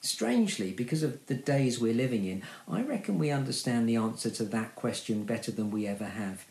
Strangely, 0.00 0.72
because 0.72 1.04
of 1.04 1.24
the 1.26 1.34
days 1.34 1.78
we're 1.78 1.94
living 1.94 2.24
in, 2.24 2.42
I 2.68 2.82
reckon 2.82 3.18
we 3.18 3.30
understand 3.30 3.88
the 3.88 3.96
answer 3.96 4.30
to 4.30 4.44
that 4.46 4.74
question 4.74 5.22
better 5.22 5.52
than 5.52 5.70
we 5.70 5.86
ever 5.86 6.06
have. 6.06 6.44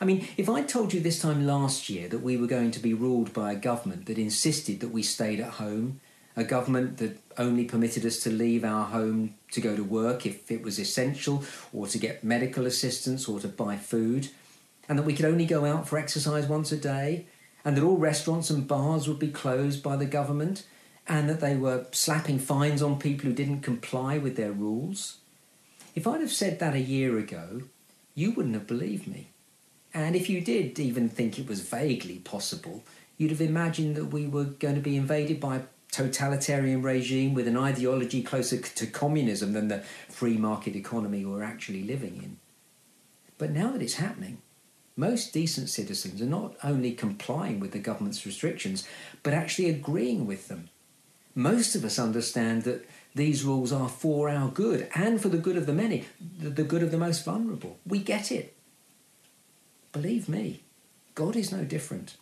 I 0.00 0.04
mean, 0.04 0.26
if 0.36 0.48
I 0.48 0.62
told 0.62 0.92
you 0.92 1.00
this 1.00 1.20
time 1.20 1.46
last 1.46 1.88
year 1.88 2.08
that 2.08 2.22
we 2.22 2.36
were 2.36 2.46
going 2.48 2.72
to 2.72 2.80
be 2.80 2.92
ruled 2.92 3.32
by 3.32 3.52
a 3.52 3.56
government 3.56 4.06
that 4.06 4.18
insisted 4.18 4.80
that 4.80 4.88
we 4.88 5.02
stayed 5.02 5.40
at 5.40 5.52
home, 5.52 6.00
a 6.36 6.44
government 6.44 6.98
that 6.98 7.18
only 7.38 7.64
permitted 7.64 8.04
us 8.04 8.18
to 8.20 8.30
leave 8.30 8.64
our 8.64 8.86
home 8.86 9.34
to 9.52 9.60
go 9.60 9.76
to 9.76 9.84
work 9.84 10.26
if 10.26 10.50
it 10.50 10.62
was 10.62 10.78
essential, 10.78 11.44
or 11.72 11.86
to 11.86 11.98
get 11.98 12.24
medical 12.24 12.66
assistance, 12.66 13.28
or 13.28 13.40
to 13.40 13.48
buy 13.48 13.76
food, 13.76 14.28
and 14.88 14.98
that 14.98 15.04
we 15.04 15.14
could 15.14 15.24
only 15.24 15.46
go 15.46 15.64
out 15.64 15.88
for 15.88 15.98
exercise 15.98 16.46
once 16.46 16.72
a 16.72 16.76
day, 16.76 17.26
and 17.64 17.76
that 17.76 17.84
all 17.84 17.96
restaurants 17.96 18.50
and 18.50 18.68
bars 18.68 19.08
would 19.08 19.18
be 19.18 19.30
closed 19.30 19.82
by 19.82 19.96
the 19.96 20.06
government, 20.06 20.66
and 21.06 21.28
that 21.28 21.40
they 21.40 21.54
were 21.54 21.86
slapping 21.92 22.38
fines 22.38 22.82
on 22.82 22.98
people 22.98 23.28
who 23.28 23.34
didn't 23.34 23.60
comply 23.60 24.18
with 24.18 24.36
their 24.36 24.52
rules. 24.52 25.18
If 25.94 26.06
I'd 26.06 26.20
have 26.20 26.32
said 26.32 26.58
that 26.58 26.74
a 26.74 26.80
year 26.80 27.18
ago, 27.18 27.62
you 28.14 28.32
wouldn't 28.32 28.54
have 28.54 28.66
believed 28.66 29.06
me. 29.06 29.28
And 29.92 30.16
if 30.16 30.28
you 30.28 30.40
did 30.40 30.78
even 30.80 31.08
think 31.08 31.38
it 31.38 31.48
was 31.48 31.60
vaguely 31.60 32.18
possible, 32.18 32.82
you'd 33.16 33.30
have 33.30 33.40
imagined 33.40 33.94
that 33.96 34.06
we 34.06 34.26
were 34.26 34.44
going 34.44 34.74
to 34.74 34.80
be 34.80 34.96
invaded 34.96 35.38
by 35.38 35.62
totalitarian 35.94 36.82
regime 36.82 37.34
with 37.34 37.46
an 37.46 37.56
ideology 37.56 38.22
closer 38.22 38.58
to 38.58 38.86
communism 38.86 39.52
than 39.52 39.68
the 39.68 39.84
free 40.08 40.36
market 40.36 40.74
economy 40.74 41.24
we're 41.24 41.42
actually 41.42 41.82
living 41.84 42.16
in. 42.16 42.36
But 43.38 43.52
now 43.52 43.70
that 43.70 43.82
it's 43.82 43.94
happening, 43.94 44.38
most 44.96 45.32
decent 45.32 45.68
citizens 45.68 46.20
are 46.20 46.26
not 46.26 46.56
only 46.64 46.92
complying 46.92 47.60
with 47.60 47.70
the 47.72 47.78
government's 47.78 48.26
restrictions, 48.26 48.86
but 49.22 49.32
actually 49.32 49.70
agreeing 49.70 50.26
with 50.26 50.48
them. 50.48 50.68
Most 51.34 51.74
of 51.74 51.84
us 51.84 51.98
understand 51.98 52.62
that 52.64 52.86
these 53.14 53.44
rules 53.44 53.72
are 53.72 53.88
for 53.88 54.28
our 54.28 54.48
good 54.48 54.88
and 54.94 55.20
for 55.20 55.28
the 55.28 55.38
good 55.38 55.56
of 55.56 55.66
the 55.66 55.72
many, 55.72 56.06
the 56.40 56.64
good 56.64 56.82
of 56.82 56.90
the 56.90 56.98
most 56.98 57.24
vulnerable. 57.24 57.78
We 57.86 58.00
get 58.00 58.32
it. 58.32 58.56
Believe 59.92 60.28
me, 60.28 60.62
God 61.14 61.36
is 61.36 61.52
no 61.52 61.64
different. 61.64 62.16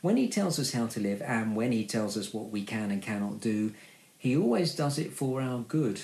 When 0.00 0.16
He 0.16 0.28
tells 0.28 0.58
us 0.58 0.72
how 0.72 0.86
to 0.88 1.00
live 1.00 1.22
and 1.22 1.56
when 1.56 1.72
He 1.72 1.84
tells 1.84 2.16
us 2.16 2.32
what 2.32 2.50
we 2.50 2.62
can 2.62 2.90
and 2.90 3.02
cannot 3.02 3.40
do, 3.40 3.72
He 4.18 4.36
always 4.36 4.74
does 4.74 4.98
it 4.98 5.12
for 5.12 5.40
our 5.40 5.60
good 5.60 6.02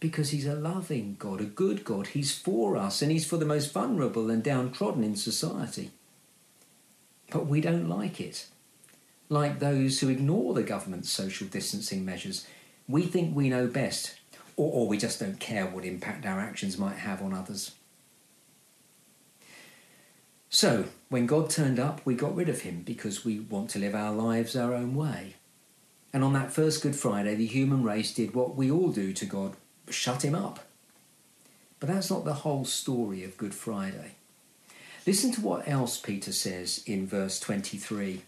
because 0.00 0.30
He's 0.30 0.46
a 0.46 0.54
loving 0.54 1.16
God, 1.18 1.40
a 1.40 1.44
good 1.44 1.84
God. 1.84 2.08
He's 2.08 2.36
for 2.36 2.76
us 2.76 3.02
and 3.02 3.12
He's 3.12 3.26
for 3.26 3.36
the 3.36 3.44
most 3.44 3.72
vulnerable 3.72 4.30
and 4.30 4.42
downtrodden 4.42 5.04
in 5.04 5.16
society. 5.16 5.90
But 7.30 7.46
we 7.46 7.60
don't 7.60 7.88
like 7.88 8.20
it. 8.20 8.46
Like 9.28 9.58
those 9.58 10.00
who 10.00 10.08
ignore 10.08 10.52
the 10.52 10.62
government's 10.62 11.10
social 11.10 11.46
distancing 11.46 12.04
measures, 12.04 12.46
we 12.86 13.02
think 13.02 13.34
we 13.34 13.48
know 13.48 13.66
best, 13.66 14.16
or, 14.56 14.70
or 14.70 14.88
we 14.88 14.98
just 14.98 15.20
don't 15.20 15.40
care 15.40 15.66
what 15.66 15.84
impact 15.84 16.26
our 16.26 16.40
actions 16.40 16.76
might 16.76 16.96
have 16.96 17.22
on 17.22 17.32
others. 17.32 17.72
So, 20.54 20.84
when 21.08 21.24
God 21.24 21.48
turned 21.48 21.80
up, 21.80 22.02
we 22.04 22.14
got 22.14 22.36
rid 22.36 22.50
of 22.50 22.60
him 22.60 22.82
because 22.82 23.24
we 23.24 23.40
want 23.40 23.70
to 23.70 23.78
live 23.78 23.94
our 23.94 24.12
lives 24.12 24.54
our 24.54 24.74
own 24.74 24.94
way. 24.94 25.36
And 26.12 26.22
on 26.22 26.34
that 26.34 26.52
first 26.52 26.82
Good 26.82 26.94
Friday, 26.94 27.34
the 27.34 27.46
human 27.46 27.82
race 27.82 28.12
did 28.12 28.34
what 28.34 28.54
we 28.54 28.70
all 28.70 28.90
do 28.90 29.14
to 29.14 29.24
God 29.24 29.56
shut 29.88 30.22
him 30.22 30.34
up. 30.34 30.60
But 31.80 31.88
that's 31.88 32.10
not 32.10 32.26
the 32.26 32.34
whole 32.34 32.66
story 32.66 33.24
of 33.24 33.38
Good 33.38 33.54
Friday. 33.54 34.16
Listen 35.06 35.32
to 35.32 35.40
what 35.40 35.66
else 35.66 35.98
Peter 35.98 36.32
says 36.32 36.82
in 36.84 37.06
verse 37.06 37.40
23. 37.40 38.20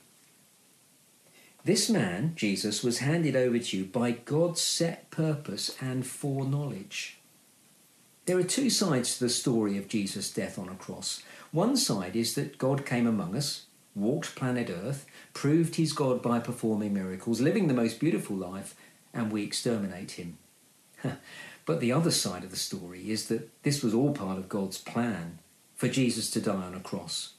This 1.62 1.90
man, 1.90 2.32
Jesus, 2.36 2.82
was 2.82 2.98
handed 3.00 3.36
over 3.36 3.58
to 3.58 3.76
you 3.76 3.84
by 3.84 4.12
God's 4.12 4.62
set 4.62 5.10
purpose 5.10 5.76
and 5.78 6.06
foreknowledge. 6.06 7.18
There 8.24 8.38
are 8.38 8.42
two 8.42 8.70
sides 8.70 9.18
to 9.18 9.24
the 9.24 9.30
story 9.30 9.76
of 9.76 9.88
Jesus' 9.88 10.32
death 10.32 10.58
on 10.58 10.70
a 10.70 10.74
cross. 10.74 11.22
One 11.54 11.76
side 11.76 12.16
is 12.16 12.34
that 12.34 12.58
God 12.58 12.84
came 12.84 13.06
among 13.06 13.37
us, 13.37 13.66
walked 13.94 14.34
planet 14.34 14.68
Earth, 14.68 15.06
proved 15.34 15.76
he's 15.76 15.92
God 15.92 16.20
by 16.20 16.40
performing 16.40 16.92
miracles, 16.92 17.40
living 17.40 17.68
the 17.68 17.75
most 17.75 18.00
beautiful 18.00 18.34
life, 18.34 18.75
and 19.12 19.30
we 19.30 19.44
exterminate 19.44 20.11
him. 20.11 20.38
but 21.64 21.78
the 21.78 21.92
other 21.92 22.11
side 22.11 22.42
of 22.42 22.50
the 22.50 22.56
story 22.56 23.08
is 23.08 23.28
that 23.28 23.62
this 23.62 23.84
was 23.84 23.94
all 23.94 24.12
part 24.12 24.37
of 24.37 24.49
God's 24.49 24.78
plan 24.78 25.38
for 25.76 25.87
Jesus 25.87 26.28
to 26.32 26.40
die 26.40 26.54
on 26.54 26.75
a 26.75 26.80
cross. 26.80 27.34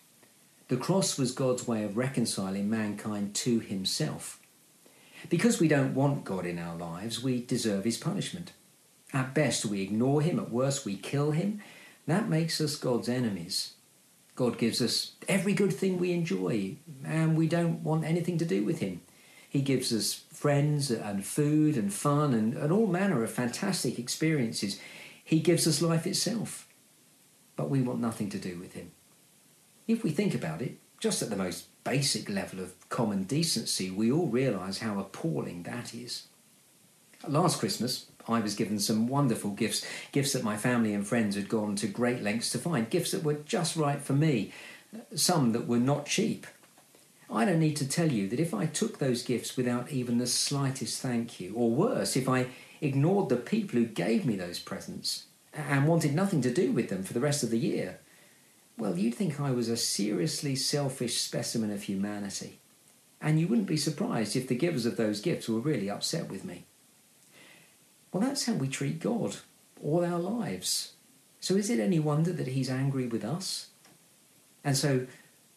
The 0.69 0.77
cross 0.77 1.17
was 1.17 1.33
God's 1.33 1.67
way 1.67 1.83
of 1.83 1.97
reconciling 1.97 2.69
mankind 2.69 3.35
to 3.35 3.59
himself. 3.59 4.39
Because 5.27 5.59
we 5.59 5.67
don't 5.67 5.93
want 5.93 6.23
God 6.23 6.45
in 6.45 6.57
our 6.57 6.77
lives, 6.77 7.21
we 7.21 7.43
deserve 7.43 7.83
his 7.83 7.97
punishment. 7.97 8.53
At 9.11 9.33
best, 9.33 9.65
we 9.65 9.81
ignore 9.81 10.21
him, 10.21 10.39
at 10.39 10.51
worst, 10.51 10.85
we 10.85 10.95
kill 10.95 11.31
him. 11.31 11.59
That 12.07 12.29
makes 12.29 12.61
us 12.61 12.77
God's 12.77 13.09
enemies. 13.09 13.73
God 14.35 14.57
gives 14.57 14.81
us 14.81 15.13
every 15.27 15.53
good 15.53 15.73
thing 15.73 15.97
we 15.97 16.11
enjoy, 16.11 16.75
and 17.03 17.37
we 17.37 17.47
don't 17.47 17.83
want 17.83 18.03
anything 18.03 18.37
to 18.39 18.45
do 18.45 18.63
with 18.65 18.79
Him. 18.79 19.01
He 19.49 19.61
gives 19.61 19.93
us 19.93 20.25
friends 20.33 20.91
and 20.91 21.25
food 21.25 21.77
and 21.77 21.93
fun 21.93 22.33
and, 22.33 22.55
and 22.55 22.71
all 22.71 22.87
manner 22.87 23.23
of 23.23 23.31
fantastic 23.31 23.97
experiences. 23.97 24.79
He 25.23 25.39
gives 25.39 25.65
us 25.65 25.81
life 25.81 26.05
itself, 26.05 26.67
but 27.55 27.69
we 27.69 27.81
want 27.81 28.01
nothing 28.01 28.29
to 28.31 28.37
do 28.37 28.59
with 28.59 28.73
Him. 28.73 28.91
If 29.87 30.03
we 30.03 30.09
think 30.09 30.35
about 30.35 30.61
it, 30.61 30.77
just 30.99 31.21
at 31.21 31.29
the 31.29 31.35
most 31.35 31.67
basic 31.85 32.27
level 32.27 32.59
of 32.59 32.73
common 32.89 33.23
decency, 33.23 33.89
we 33.89 34.11
all 34.11 34.27
realise 34.27 34.79
how 34.79 34.99
appalling 34.99 35.63
that 35.63 35.93
is. 35.93 36.27
Last 37.27 37.59
Christmas, 37.59 38.07
I 38.27 38.39
was 38.39 38.55
given 38.55 38.79
some 38.79 39.07
wonderful 39.07 39.51
gifts, 39.51 39.85
gifts 40.11 40.33
that 40.33 40.43
my 40.43 40.57
family 40.57 40.93
and 40.93 41.05
friends 41.05 41.35
had 41.35 41.49
gone 41.49 41.75
to 41.77 41.87
great 41.87 42.21
lengths 42.21 42.49
to 42.51 42.57
find, 42.57 42.89
gifts 42.89 43.11
that 43.11 43.23
were 43.23 43.35
just 43.45 43.75
right 43.75 44.01
for 44.01 44.13
me, 44.13 44.51
some 45.13 45.51
that 45.51 45.67
were 45.67 45.79
not 45.79 46.05
cheap. 46.05 46.47
I 47.29 47.45
don't 47.45 47.59
need 47.59 47.75
to 47.77 47.87
tell 47.87 48.11
you 48.11 48.27
that 48.29 48.39
if 48.39 48.53
I 48.53 48.65
took 48.65 48.99
those 48.99 49.23
gifts 49.23 49.57
without 49.57 49.91
even 49.91 50.17
the 50.17 50.27
slightest 50.27 51.01
thank 51.01 51.39
you, 51.39 51.53
or 51.55 51.69
worse, 51.69 52.15
if 52.15 52.29
I 52.29 52.47
ignored 52.81 53.29
the 53.29 53.37
people 53.37 53.79
who 53.79 53.85
gave 53.85 54.25
me 54.25 54.35
those 54.35 54.59
presents 54.59 55.25
and 55.53 55.87
wanted 55.87 56.13
nothing 56.13 56.41
to 56.41 56.53
do 56.53 56.71
with 56.71 56.89
them 56.89 57.03
for 57.03 57.13
the 57.13 57.19
rest 57.19 57.43
of 57.43 57.49
the 57.49 57.59
year, 57.59 57.99
well, 58.77 58.97
you'd 58.97 59.15
think 59.15 59.39
I 59.39 59.51
was 59.51 59.69
a 59.69 59.77
seriously 59.77 60.55
selfish 60.55 61.19
specimen 61.21 61.71
of 61.71 61.83
humanity. 61.83 62.59
And 63.21 63.39
you 63.39 63.47
wouldn't 63.47 63.67
be 63.67 63.77
surprised 63.77 64.35
if 64.35 64.47
the 64.47 64.55
givers 64.55 64.85
of 64.85 64.97
those 64.97 65.21
gifts 65.21 65.47
were 65.47 65.59
really 65.59 65.89
upset 65.89 66.29
with 66.29 66.43
me. 66.43 66.65
Well, 68.15 68.25
that's 68.25 68.45
how 68.45 68.53
we 68.53 68.69
treat 68.69 69.01
God 69.01 69.35
all 69.83 70.05
our 70.05 70.17
lives. 70.17 70.93
So 71.41 71.55
is 71.55 71.69
it 71.69 71.81
any 71.81 71.99
wonder 71.99 72.31
that 72.31 72.47
He's 72.47 72.69
angry 72.69 73.07
with 73.07 73.25
us? 73.25 73.71
And 74.63 74.77
so 74.77 75.07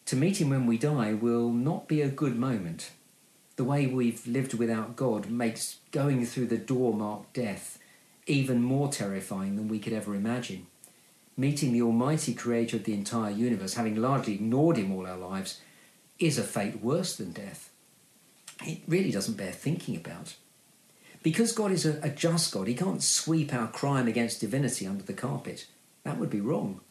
to 0.07 0.17
meet 0.17 0.41
Him 0.41 0.49
when 0.49 0.65
we 0.65 0.77
die 0.77 1.13
will 1.13 1.53
not 1.53 1.87
be 1.87 2.01
a 2.01 2.09
good 2.09 2.35
moment. 2.35 2.91
The 3.55 3.63
way 3.63 3.87
we've 3.87 4.27
lived 4.27 4.55
without 4.55 4.97
God 4.97 5.29
makes 5.29 5.77
going 5.91 6.25
through 6.25 6.47
the 6.47 6.57
door 6.57 6.93
marked 6.93 7.31
death 7.31 7.79
even 8.27 8.61
more 8.61 8.89
terrifying 8.89 9.55
than 9.55 9.69
we 9.69 9.79
could 9.79 9.93
ever 9.93 10.13
imagine. 10.13 10.67
Meeting 11.37 11.71
the 11.71 11.81
Almighty 11.81 12.33
Creator 12.33 12.75
of 12.75 12.83
the 12.83 12.93
entire 12.93 13.31
universe, 13.31 13.75
having 13.75 13.95
largely 13.95 14.33
ignored 14.33 14.75
Him 14.75 14.91
all 14.91 15.07
our 15.07 15.15
lives, 15.15 15.61
is 16.19 16.37
a 16.37 16.43
fate 16.43 16.83
worse 16.83 17.15
than 17.15 17.31
death. 17.31 17.69
It 18.65 18.81
really 18.85 19.11
doesn't 19.11 19.37
bear 19.37 19.53
thinking 19.53 19.95
about. 19.95 20.35
Because 21.21 21.51
God 21.51 21.71
is 21.71 21.85
a, 21.85 21.99
a 22.01 22.09
just 22.09 22.53
God, 22.53 22.67
He 22.67 22.73
can't 22.73 23.03
sweep 23.03 23.53
our 23.53 23.67
crime 23.67 24.07
against 24.07 24.41
divinity 24.41 24.87
under 24.87 25.03
the 25.03 25.13
carpet. 25.13 25.65
That 26.03 26.17
would 26.17 26.29
be 26.29 26.41
wrong. 26.41 26.81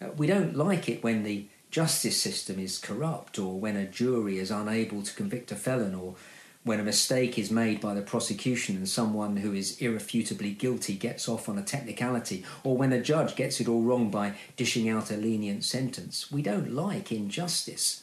Uh, 0.00 0.08
we 0.16 0.26
don't 0.26 0.56
like 0.56 0.88
it 0.88 1.02
when 1.04 1.22
the 1.22 1.46
justice 1.70 2.20
system 2.20 2.58
is 2.58 2.78
corrupt, 2.78 3.38
or 3.38 3.58
when 3.58 3.76
a 3.76 3.86
jury 3.86 4.38
is 4.38 4.50
unable 4.50 5.02
to 5.02 5.14
convict 5.14 5.52
a 5.52 5.56
felon, 5.56 5.94
or 5.94 6.16
when 6.64 6.80
a 6.80 6.84
mistake 6.84 7.38
is 7.38 7.50
made 7.50 7.80
by 7.80 7.94
the 7.94 8.02
prosecution 8.02 8.76
and 8.76 8.88
someone 8.88 9.38
who 9.38 9.52
is 9.52 9.78
irrefutably 9.80 10.52
guilty 10.52 10.94
gets 10.94 11.28
off 11.28 11.48
on 11.48 11.58
a 11.58 11.62
technicality, 11.62 12.44
or 12.62 12.76
when 12.76 12.92
a 12.92 13.00
judge 13.00 13.36
gets 13.36 13.60
it 13.60 13.68
all 13.68 13.82
wrong 13.82 14.10
by 14.10 14.34
dishing 14.56 14.88
out 14.88 15.10
a 15.10 15.16
lenient 15.16 15.64
sentence. 15.64 16.30
We 16.30 16.42
don't 16.42 16.72
like 16.72 17.10
injustice. 17.10 18.02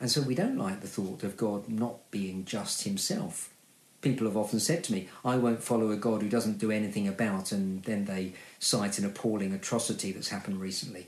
And 0.00 0.10
so 0.10 0.20
we 0.20 0.34
don't 0.34 0.58
like 0.58 0.80
the 0.80 0.88
thought 0.88 1.22
of 1.22 1.36
God 1.36 1.68
not 1.68 2.10
being 2.10 2.44
just 2.44 2.82
himself 2.82 3.52
people 4.02 4.26
have 4.26 4.36
often 4.36 4.60
said 4.60 4.84
to 4.84 4.92
me, 4.92 5.08
I 5.24 5.36
won't 5.36 5.62
follow 5.62 5.90
a 5.90 5.96
God 5.96 6.20
who 6.22 6.28
doesn't 6.28 6.58
do 6.58 6.70
anything 6.70 7.08
about, 7.08 7.52
and 7.52 7.82
then 7.84 8.04
they 8.04 8.34
cite 8.58 8.98
an 8.98 9.06
appalling 9.06 9.52
atrocity 9.52 10.12
that's 10.12 10.28
happened 10.28 10.60
recently. 10.60 11.06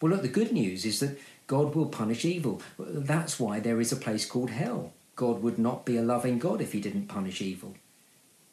Well, 0.00 0.12
look, 0.12 0.22
the 0.22 0.28
good 0.28 0.52
news 0.52 0.84
is 0.84 1.00
that 1.00 1.18
God 1.46 1.74
will 1.74 1.86
punish 1.86 2.24
evil. 2.24 2.60
That's 2.78 3.40
why 3.40 3.60
there 3.60 3.80
is 3.80 3.92
a 3.92 3.96
place 3.96 4.26
called 4.26 4.50
hell. 4.50 4.92
God 5.16 5.42
would 5.42 5.58
not 5.58 5.84
be 5.84 5.96
a 5.96 6.02
loving 6.02 6.38
God 6.38 6.60
if 6.60 6.72
he 6.72 6.80
didn't 6.80 7.08
punish 7.08 7.40
evil. 7.40 7.74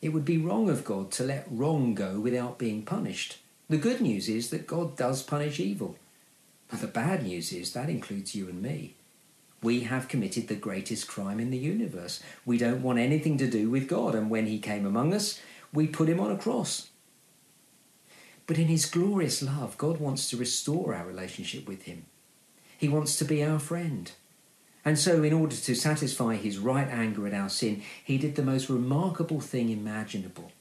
It 0.01 0.09
would 0.09 0.25
be 0.25 0.37
wrong 0.37 0.69
of 0.69 0.83
God 0.83 1.11
to 1.11 1.23
let 1.23 1.47
wrong 1.49 1.95
go 1.95 2.19
without 2.19 2.57
being 2.57 2.83
punished. 2.83 3.37
The 3.69 3.77
good 3.77 4.01
news 4.01 4.29
is 4.29 4.49
that 4.49 4.67
God 4.67 4.95
does 4.95 5.23
punish 5.23 5.59
evil. 5.59 5.97
But 6.69 6.81
the 6.81 6.87
bad 6.87 7.23
news 7.23 7.53
is 7.53 7.73
that 7.73 7.89
includes 7.89 8.35
you 8.35 8.49
and 8.49 8.61
me. 8.61 8.95
We 9.67 9.81
have 9.81 10.07
committed 10.07 10.47
the 10.47 10.55
greatest 10.55 11.09
crime 11.09 11.41
in 11.41 11.50
the 11.50 11.57
universe. 11.57 12.24
We 12.45 12.57
don't 12.57 12.81
want 12.81 13.00
anything 13.00 13.38
to 13.39 13.50
do 13.50 13.69
with 13.69 13.89
God, 13.89 14.15
and 14.15 14.29
when 14.29 14.45
He 14.45 14.59
came 14.59 14.86
among 14.86 15.13
us, 15.13 15.41
we 15.74 15.88
put 15.88 16.07
Him 16.07 16.21
on 16.21 16.31
a 16.31 16.38
cross. 16.38 16.88
But 18.45 18.57
in 18.57 18.67
His 18.67 18.86
glorious 18.86 19.43
love, 19.43 19.77
God 19.77 20.00
wants 20.00 20.29
to 20.29 20.38
restore 20.38 20.95
our 20.95 21.05
relationship 21.05 21.67
with 21.67 21.81
Him. 21.81 22.05
He 22.77 22.88
wants 22.88 23.17
to 23.17 23.25
be 23.25 23.43
our 23.43 23.59
friend. 23.59 24.09
And 24.86 24.97
so, 24.97 25.21
in 25.21 25.33
order 25.33 25.57
to 25.57 25.75
satisfy 25.75 26.36
His 26.36 26.59
right 26.59 26.88
anger 26.88 27.27
at 27.27 27.33
our 27.33 27.50
sin, 27.50 27.81
He 28.01 28.17
did 28.17 28.36
the 28.36 28.43
most 28.43 28.69
remarkable 28.69 29.41
thing 29.41 29.69
imaginable. 29.69 30.53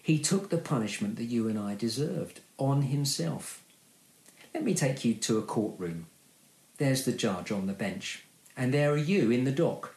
He 0.00 0.20
took 0.20 0.50
the 0.50 0.58
punishment 0.58 1.16
that 1.16 1.24
you 1.24 1.48
and 1.48 1.58
I 1.58 1.74
deserved 1.74 2.38
on 2.56 2.82
Himself. 2.82 3.64
Let 4.54 4.62
me 4.62 4.74
take 4.74 5.04
you 5.04 5.14
to 5.14 5.38
a 5.38 5.42
courtroom. 5.42 6.06
There's 6.78 7.04
the 7.04 7.10
judge 7.10 7.50
on 7.50 7.66
the 7.66 7.72
bench, 7.72 8.23
and 8.56 8.72
there 8.72 8.92
are 8.92 8.96
you 8.96 9.30
in 9.30 9.44
the 9.44 9.52
dock. 9.52 9.94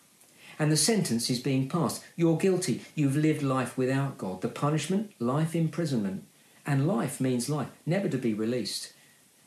And 0.60 0.72
the 0.72 0.78
sentence 0.78 1.30
is 1.30 1.40
being 1.40 1.70
passed. 1.70 2.04
You're 2.16 2.38
guilty. 2.38 2.82
You've 2.96 3.16
lived 3.16 3.44
life 3.44 3.78
without 3.78 4.18
God. 4.18 4.42
The 4.42 4.48
punishment, 4.48 5.12
life 5.20 5.56
imprisonment. 5.56 6.24
And 6.66 6.88
life 6.88 7.22
means 7.22 7.50
life, 7.50 7.70
never 7.86 8.10
to 8.10 8.18
be 8.18 8.34
released. 8.34 8.94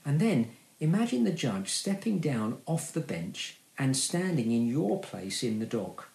And 0.05 0.21
then 0.21 0.53
imagine 0.79 1.25
the 1.25 1.33
judge 1.33 1.69
stepping 1.69 2.21
down 2.21 2.59
off 2.65 2.93
the 2.93 3.01
bench 3.01 3.59
and 3.77 3.97
standing 3.97 4.53
in 4.53 4.69
your 4.69 5.01
place 5.01 5.43
in 5.43 5.59
the 5.59 5.67
dock. 5.67 6.09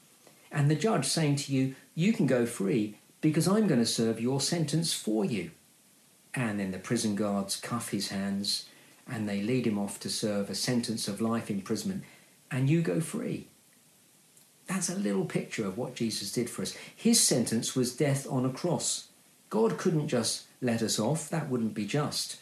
And 0.51 0.71
the 0.71 0.75
judge 0.75 1.05
saying 1.05 1.35
to 1.37 1.53
you, 1.53 1.75
You 1.93 2.13
can 2.13 2.25
go 2.25 2.45
free 2.45 2.97
because 3.21 3.47
I'm 3.47 3.67
going 3.67 3.81
to 3.81 3.85
serve 3.85 4.21
your 4.21 4.39
sentence 4.39 4.93
for 4.93 5.25
you. 5.25 5.51
And 6.33 6.59
then 6.59 6.71
the 6.71 6.79
prison 6.79 7.15
guards 7.15 7.55
cuff 7.55 7.89
his 7.89 8.09
hands 8.09 8.65
and 9.07 9.27
they 9.27 9.41
lead 9.41 9.67
him 9.67 9.77
off 9.77 9.99
to 9.99 10.09
serve 10.09 10.49
a 10.49 10.55
sentence 10.55 11.07
of 11.07 11.21
life 11.21 11.49
imprisonment, 11.49 12.03
and 12.51 12.69
you 12.69 12.81
go 12.81 12.99
free. 12.99 13.47
That's 14.67 14.89
a 14.89 14.95
little 14.95 15.25
picture 15.25 15.65
of 15.65 15.77
what 15.77 15.95
Jesus 15.95 16.31
did 16.31 16.49
for 16.49 16.63
us. 16.63 16.75
His 16.95 17.19
sentence 17.21 17.75
was 17.75 17.95
death 17.95 18.25
on 18.29 18.45
a 18.45 18.49
cross. 18.49 19.09
God 19.49 19.77
couldn't 19.77 20.07
just 20.07 20.45
let 20.61 20.81
us 20.81 20.99
off, 20.99 21.29
that 21.29 21.49
wouldn't 21.49 21.73
be 21.73 21.85
just. 21.85 22.37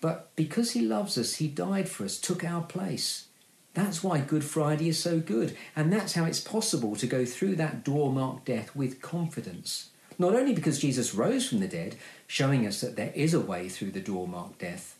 But 0.00 0.34
because 0.36 0.72
He 0.72 0.80
loves 0.80 1.18
us, 1.18 1.36
He 1.36 1.48
died 1.48 1.88
for 1.88 2.04
us, 2.04 2.18
took 2.18 2.44
our 2.44 2.62
place. 2.62 3.26
That's 3.74 4.02
why 4.02 4.20
Good 4.20 4.44
Friday 4.44 4.88
is 4.88 4.98
so 4.98 5.20
good, 5.20 5.56
and 5.74 5.92
that's 5.92 6.14
how 6.14 6.24
it's 6.24 6.40
possible 6.40 6.96
to 6.96 7.06
go 7.06 7.24
through 7.24 7.56
that 7.56 7.84
door 7.84 8.10
marked 8.10 8.46
death 8.46 8.74
with 8.74 9.02
confidence. 9.02 9.90
Not 10.18 10.34
only 10.34 10.54
because 10.54 10.78
Jesus 10.78 11.14
rose 11.14 11.48
from 11.48 11.60
the 11.60 11.68
dead, 11.68 11.96
showing 12.26 12.66
us 12.66 12.80
that 12.80 12.96
there 12.96 13.12
is 13.14 13.34
a 13.34 13.40
way 13.40 13.68
through 13.68 13.90
the 13.90 14.00
door 14.00 14.26
marked 14.26 14.60
death, 14.60 14.96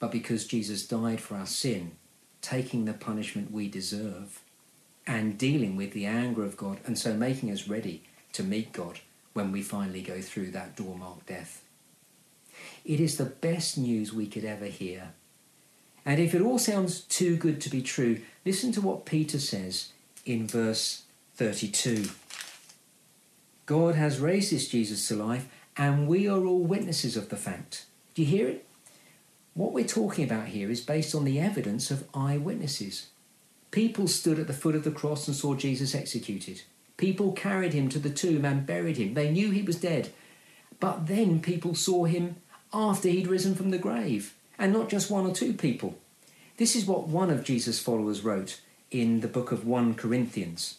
but 0.00 0.10
because 0.10 0.46
Jesus 0.46 0.86
died 0.86 1.20
for 1.20 1.36
our 1.36 1.46
sin, 1.46 1.92
taking 2.42 2.84
the 2.84 2.92
punishment 2.92 3.50
we 3.50 3.68
deserve, 3.68 4.40
and 5.06 5.38
dealing 5.38 5.76
with 5.76 5.92
the 5.92 6.04
anger 6.04 6.44
of 6.44 6.56
God, 6.56 6.78
and 6.84 6.98
so 6.98 7.14
making 7.14 7.50
us 7.50 7.68
ready 7.68 8.02
to 8.32 8.42
meet 8.42 8.72
God 8.72 9.00
when 9.32 9.50
we 9.50 9.62
finally 9.62 10.02
go 10.02 10.20
through 10.20 10.50
that 10.50 10.76
door 10.76 10.96
marked 10.96 11.26
death. 11.26 11.64
It 12.84 13.00
is 13.00 13.16
the 13.16 13.24
best 13.24 13.78
news 13.78 14.12
we 14.12 14.26
could 14.26 14.44
ever 14.44 14.66
hear. 14.66 15.14
And 16.04 16.20
if 16.20 16.34
it 16.34 16.42
all 16.42 16.58
sounds 16.58 17.00
too 17.00 17.36
good 17.36 17.60
to 17.62 17.70
be 17.70 17.80
true, 17.80 18.20
listen 18.44 18.72
to 18.72 18.80
what 18.80 19.06
Peter 19.06 19.38
says 19.38 19.92
in 20.26 20.46
verse 20.46 21.02
32. 21.36 22.08
God 23.66 23.94
has 23.94 24.18
raised 24.18 24.52
this 24.52 24.68
Jesus 24.68 25.06
to 25.08 25.16
life, 25.16 25.48
and 25.76 26.08
we 26.08 26.28
are 26.28 26.44
all 26.44 26.60
witnesses 26.60 27.16
of 27.16 27.28
the 27.28 27.36
fact. 27.36 27.86
Do 28.14 28.22
you 28.22 28.28
hear 28.28 28.48
it? 28.48 28.66
What 29.54 29.74
we're 29.74 29.84
talking 29.84 30.24
about 30.24 30.48
here 30.48 30.70
is 30.70 30.80
based 30.80 31.14
on 31.14 31.24
the 31.24 31.38
evidence 31.38 31.90
of 31.90 32.08
eyewitnesses. 32.14 33.08
People 33.70 34.08
stood 34.08 34.38
at 34.38 34.46
the 34.46 34.54
foot 34.54 34.74
of 34.74 34.84
the 34.84 34.90
cross 34.90 35.28
and 35.28 35.36
saw 35.36 35.54
Jesus 35.54 35.94
executed. 35.94 36.62
People 36.96 37.32
carried 37.32 37.74
him 37.74 37.90
to 37.90 37.98
the 37.98 38.10
tomb 38.10 38.46
and 38.46 38.66
buried 38.66 38.96
him. 38.96 39.12
They 39.12 39.30
knew 39.30 39.50
he 39.50 39.62
was 39.62 39.76
dead. 39.76 40.10
But 40.80 41.06
then 41.06 41.40
people 41.40 41.74
saw 41.74 42.04
him 42.04 42.36
after 42.72 43.08
he'd 43.08 43.26
risen 43.26 43.54
from 43.54 43.70
the 43.70 43.78
grave, 43.78 44.34
and 44.58 44.72
not 44.72 44.88
just 44.88 45.10
one 45.10 45.26
or 45.26 45.34
two 45.34 45.52
people. 45.52 45.98
This 46.56 46.74
is 46.74 46.86
what 46.86 47.08
one 47.08 47.28
of 47.28 47.44
Jesus' 47.44 47.78
followers 47.78 48.24
wrote 48.24 48.60
in 48.90 49.20
the 49.20 49.28
book 49.28 49.52
of 49.52 49.66
1 49.66 49.94
Corinthians. 49.94 50.78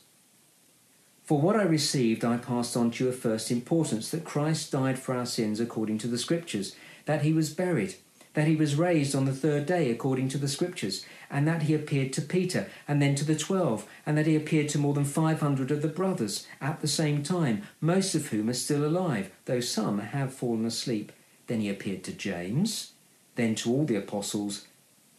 For 1.23 1.39
what 1.39 1.55
I 1.55 1.63
received, 1.63 2.25
I 2.25 2.37
passed 2.37 2.75
on 2.75 2.91
to 2.91 3.03
you 3.03 3.09
of 3.09 3.19
first 3.19 3.51
importance 3.51 4.09
that 4.09 4.25
Christ 4.25 4.71
died 4.71 4.97
for 4.97 5.15
our 5.15 5.25
sins 5.25 5.59
according 5.59 5.99
to 5.99 6.07
the 6.07 6.17
Scriptures, 6.17 6.75
that 7.05 7.21
he 7.21 7.33
was 7.33 7.53
buried 7.53 7.95
that 8.33 8.47
he 8.47 8.55
was 8.55 8.75
raised 8.75 9.15
on 9.15 9.25
the 9.25 9.33
third 9.33 9.65
day 9.65 9.91
according 9.91 10.29
to 10.29 10.37
the 10.37 10.47
scriptures, 10.47 11.05
and 11.29 11.47
that 11.47 11.63
he 11.63 11.73
appeared 11.73 12.13
to 12.13 12.21
Peter, 12.21 12.69
and 12.87 13.01
then 13.01 13.15
to 13.15 13.25
the 13.25 13.35
twelve, 13.35 13.87
and 14.05 14.17
that 14.17 14.27
he 14.27 14.35
appeared 14.35 14.69
to 14.69 14.77
more 14.77 14.93
than 14.93 15.05
five 15.05 15.39
hundred 15.39 15.71
of 15.71 15.81
the 15.81 15.87
brothers 15.87 16.47
at 16.61 16.81
the 16.81 16.87
same 16.87 17.23
time, 17.23 17.63
most 17.79 18.15
of 18.15 18.27
whom 18.27 18.49
are 18.49 18.53
still 18.53 18.85
alive, 18.85 19.31
though 19.45 19.59
some 19.59 19.99
have 19.99 20.33
fallen 20.33 20.65
asleep. 20.65 21.11
Then 21.47 21.61
he 21.61 21.69
appeared 21.69 22.03
to 22.05 22.13
James, 22.13 22.93
then 23.35 23.55
to 23.55 23.71
all 23.71 23.85
the 23.85 23.95
apostles, 23.95 24.65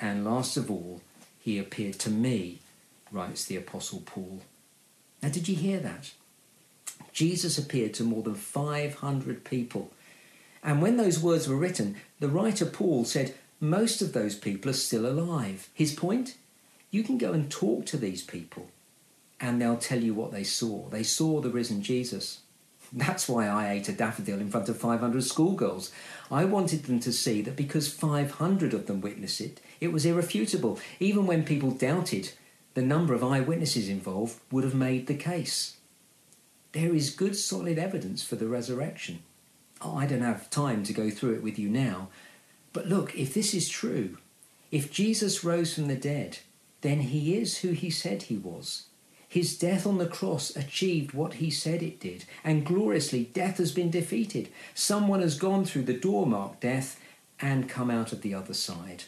and 0.00 0.24
last 0.24 0.56
of 0.56 0.70
all, 0.70 1.00
he 1.38 1.58
appeared 1.58 1.98
to 2.00 2.10
me, 2.10 2.60
writes 3.12 3.44
the 3.44 3.56
Apostle 3.56 4.02
Paul. 4.04 4.40
Now, 5.22 5.28
did 5.28 5.48
you 5.48 5.56
hear 5.56 5.78
that? 5.80 6.12
Jesus 7.12 7.58
appeared 7.58 7.94
to 7.94 8.02
more 8.02 8.22
than 8.22 8.34
500 8.34 9.44
people 9.44 9.92
and 10.64 10.80
when 10.80 10.96
those 10.96 11.20
words 11.20 11.46
were 11.46 11.56
written, 11.56 11.96
the 12.20 12.28
writer 12.28 12.64
Paul 12.64 13.04
said, 13.04 13.34
Most 13.60 14.00
of 14.00 14.14
those 14.14 14.34
people 14.34 14.70
are 14.70 14.74
still 14.74 15.06
alive. 15.06 15.68
His 15.74 15.92
point? 15.94 16.36
You 16.90 17.04
can 17.04 17.18
go 17.18 17.32
and 17.32 17.50
talk 17.50 17.84
to 17.86 17.98
these 17.98 18.22
people, 18.22 18.70
and 19.38 19.60
they'll 19.60 19.76
tell 19.76 20.00
you 20.00 20.14
what 20.14 20.32
they 20.32 20.44
saw. 20.44 20.88
They 20.88 21.02
saw 21.02 21.40
the 21.40 21.50
risen 21.50 21.82
Jesus. 21.82 22.40
That's 22.92 23.28
why 23.28 23.48
I 23.48 23.72
ate 23.72 23.88
a 23.88 23.92
daffodil 23.92 24.40
in 24.40 24.50
front 24.50 24.68
of 24.68 24.78
500 24.78 25.24
schoolgirls. 25.24 25.90
I 26.30 26.44
wanted 26.44 26.84
them 26.84 27.00
to 27.00 27.12
see 27.12 27.42
that 27.42 27.56
because 27.56 27.92
500 27.92 28.72
of 28.72 28.86
them 28.86 29.00
witnessed 29.00 29.40
it, 29.40 29.60
it 29.80 29.92
was 29.92 30.06
irrefutable. 30.06 30.78
Even 31.00 31.26
when 31.26 31.44
people 31.44 31.72
doubted, 31.72 32.30
the 32.74 32.82
number 32.82 33.12
of 33.12 33.24
eyewitnesses 33.24 33.88
involved 33.88 34.38
would 34.50 34.64
have 34.64 34.74
made 34.74 35.08
the 35.08 35.14
case. 35.14 35.76
There 36.72 36.94
is 36.94 37.10
good 37.10 37.36
solid 37.36 37.78
evidence 37.78 38.22
for 38.22 38.36
the 38.36 38.46
resurrection. 38.46 39.24
Oh, 39.84 39.98
I 39.98 40.06
don't 40.06 40.22
have 40.22 40.48
time 40.48 40.82
to 40.84 40.94
go 40.94 41.10
through 41.10 41.34
it 41.34 41.42
with 41.42 41.58
you 41.58 41.68
now. 41.68 42.08
But 42.72 42.88
look, 42.88 43.14
if 43.14 43.34
this 43.34 43.52
is 43.52 43.68
true, 43.68 44.16
if 44.70 44.90
Jesus 44.90 45.44
rose 45.44 45.74
from 45.74 45.88
the 45.88 45.94
dead, 45.94 46.38
then 46.80 47.00
he 47.00 47.36
is 47.36 47.58
who 47.58 47.72
he 47.72 47.90
said 47.90 48.22
he 48.22 48.36
was. 48.36 48.86
His 49.28 49.58
death 49.58 49.86
on 49.86 49.98
the 49.98 50.06
cross 50.06 50.56
achieved 50.56 51.12
what 51.12 51.34
he 51.34 51.50
said 51.50 51.82
it 51.82 52.00
did, 52.00 52.24
and 52.42 52.64
gloriously 52.64 53.24
death 53.24 53.58
has 53.58 53.72
been 53.72 53.90
defeated. 53.90 54.48
Someone 54.74 55.20
has 55.20 55.38
gone 55.38 55.64
through 55.64 55.82
the 55.82 55.92
door 55.92 56.26
marked 56.26 56.62
death 56.62 56.98
and 57.40 57.68
come 57.68 57.90
out 57.90 58.12
of 58.12 58.22
the 58.22 58.32
other 58.32 58.54
side. 58.54 59.04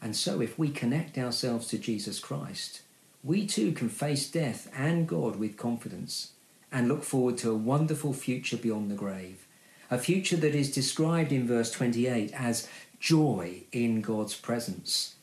And 0.00 0.16
so, 0.16 0.40
if 0.40 0.58
we 0.58 0.70
connect 0.70 1.18
ourselves 1.18 1.68
to 1.68 1.78
Jesus 1.78 2.20
Christ, 2.20 2.82
we 3.22 3.46
too 3.46 3.72
can 3.72 3.88
face 3.88 4.30
death 4.30 4.70
and 4.74 5.06
God 5.06 5.36
with 5.36 5.56
confidence 5.56 6.32
and 6.72 6.88
look 6.88 7.04
forward 7.04 7.36
to 7.38 7.50
a 7.50 7.56
wonderful 7.56 8.12
future 8.12 8.56
beyond 8.56 8.90
the 8.90 8.94
grave 8.94 9.47
a 9.90 9.98
future 9.98 10.36
that 10.36 10.54
is 10.54 10.72
described 10.72 11.32
in 11.32 11.46
verse 11.46 11.70
28 11.70 12.32
as 12.34 12.68
joy 13.00 13.62
in 13.72 14.00
God's 14.00 14.34
presence. 14.36 15.14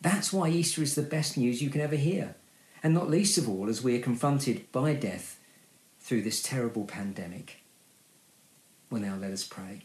That's 0.00 0.32
why 0.32 0.48
Easter 0.48 0.82
is 0.82 0.94
the 0.94 1.02
best 1.02 1.36
news 1.36 1.62
you 1.62 1.70
can 1.70 1.80
ever 1.80 1.96
hear, 1.96 2.34
and 2.82 2.92
not 2.92 3.10
least 3.10 3.38
of 3.38 3.48
all 3.48 3.68
as 3.68 3.82
we 3.82 3.96
are 3.96 4.02
confronted 4.02 4.70
by 4.72 4.94
death 4.94 5.38
through 6.00 6.22
this 6.22 6.42
terrible 6.42 6.84
pandemic. 6.84 7.62
Well, 8.90 9.00
now 9.00 9.16
let 9.16 9.30
us 9.30 9.44
pray. 9.44 9.82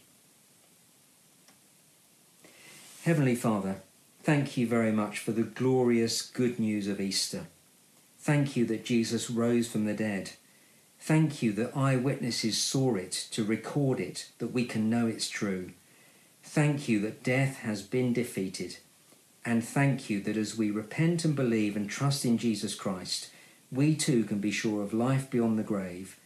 Heavenly 3.04 3.36
Father, 3.36 3.82
thank 4.22 4.56
you 4.56 4.66
very 4.66 4.92
much 4.92 5.20
for 5.20 5.32
the 5.32 5.44
glorious 5.44 6.20
good 6.20 6.58
news 6.58 6.88
of 6.88 7.00
Easter. 7.00 7.46
Thank 8.18 8.56
you 8.56 8.66
that 8.66 8.84
Jesus 8.84 9.30
rose 9.30 9.68
from 9.68 9.84
the 9.84 9.94
dead 9.94 10.32
Thank 11.00 11.42
you 11.42 11.52
that 11.52 11.76
eyewitnesses 11.76 12.58
saw 12.58 12.96
it 12.96 13.12
to 13.30 13.44
record 13.44 14.00
it, 14.00 14.30
that 14.38 14.52
we 14.52 14.64
can 14.64 14.90
know 14.90 15.06
it's 15.06 15.28
true. 15.28 15.72
Thank 16.42 16.88
you 16.88 17.00
that 17.00 17.22
death 17.22 17.58
has 17.58 17.82
been 17.82 18.12
defeated. 18.12 18.78
And 19.44 19.64
thank 19.64 20.10
you 20.10 20.20
that 20.22 20.36
as 20.36 20.56
we 20.56 20.70
repent 20.70 21.24
and 21.24 21.36
believe 21.36 21.76
and 21.76 21.88
trust 21.88 22.24
in 22.24 22.36
Jesus 22.36 22.74
Christ, 22.74 23.30
we 23.70 23.94
too 23.94 24.24
can 24.24 24.38
be 24.38 24.50
sure 24.50 24.82
of 24.82 24.92
life 24.92 25.30
beyond 25.30 25.58
the 25.58 25.62
grave, 25.62 26.18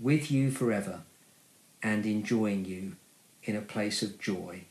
with 0.00 0.30
you 0.30 0.50
forever, 0.50 1.02
and 1.82 2.04
enjoying 2.04 2.64
you 2.64 2.96
in 3.44 3.54
a 3.54 3.60
place 3.60 4.02
of 4.02 4.18
joy. 4.18 4.64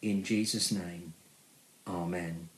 In 0.00 0.22
Jesus' 0.22 0.70
name, 0.70 1.14
Amen. 1.86 2.49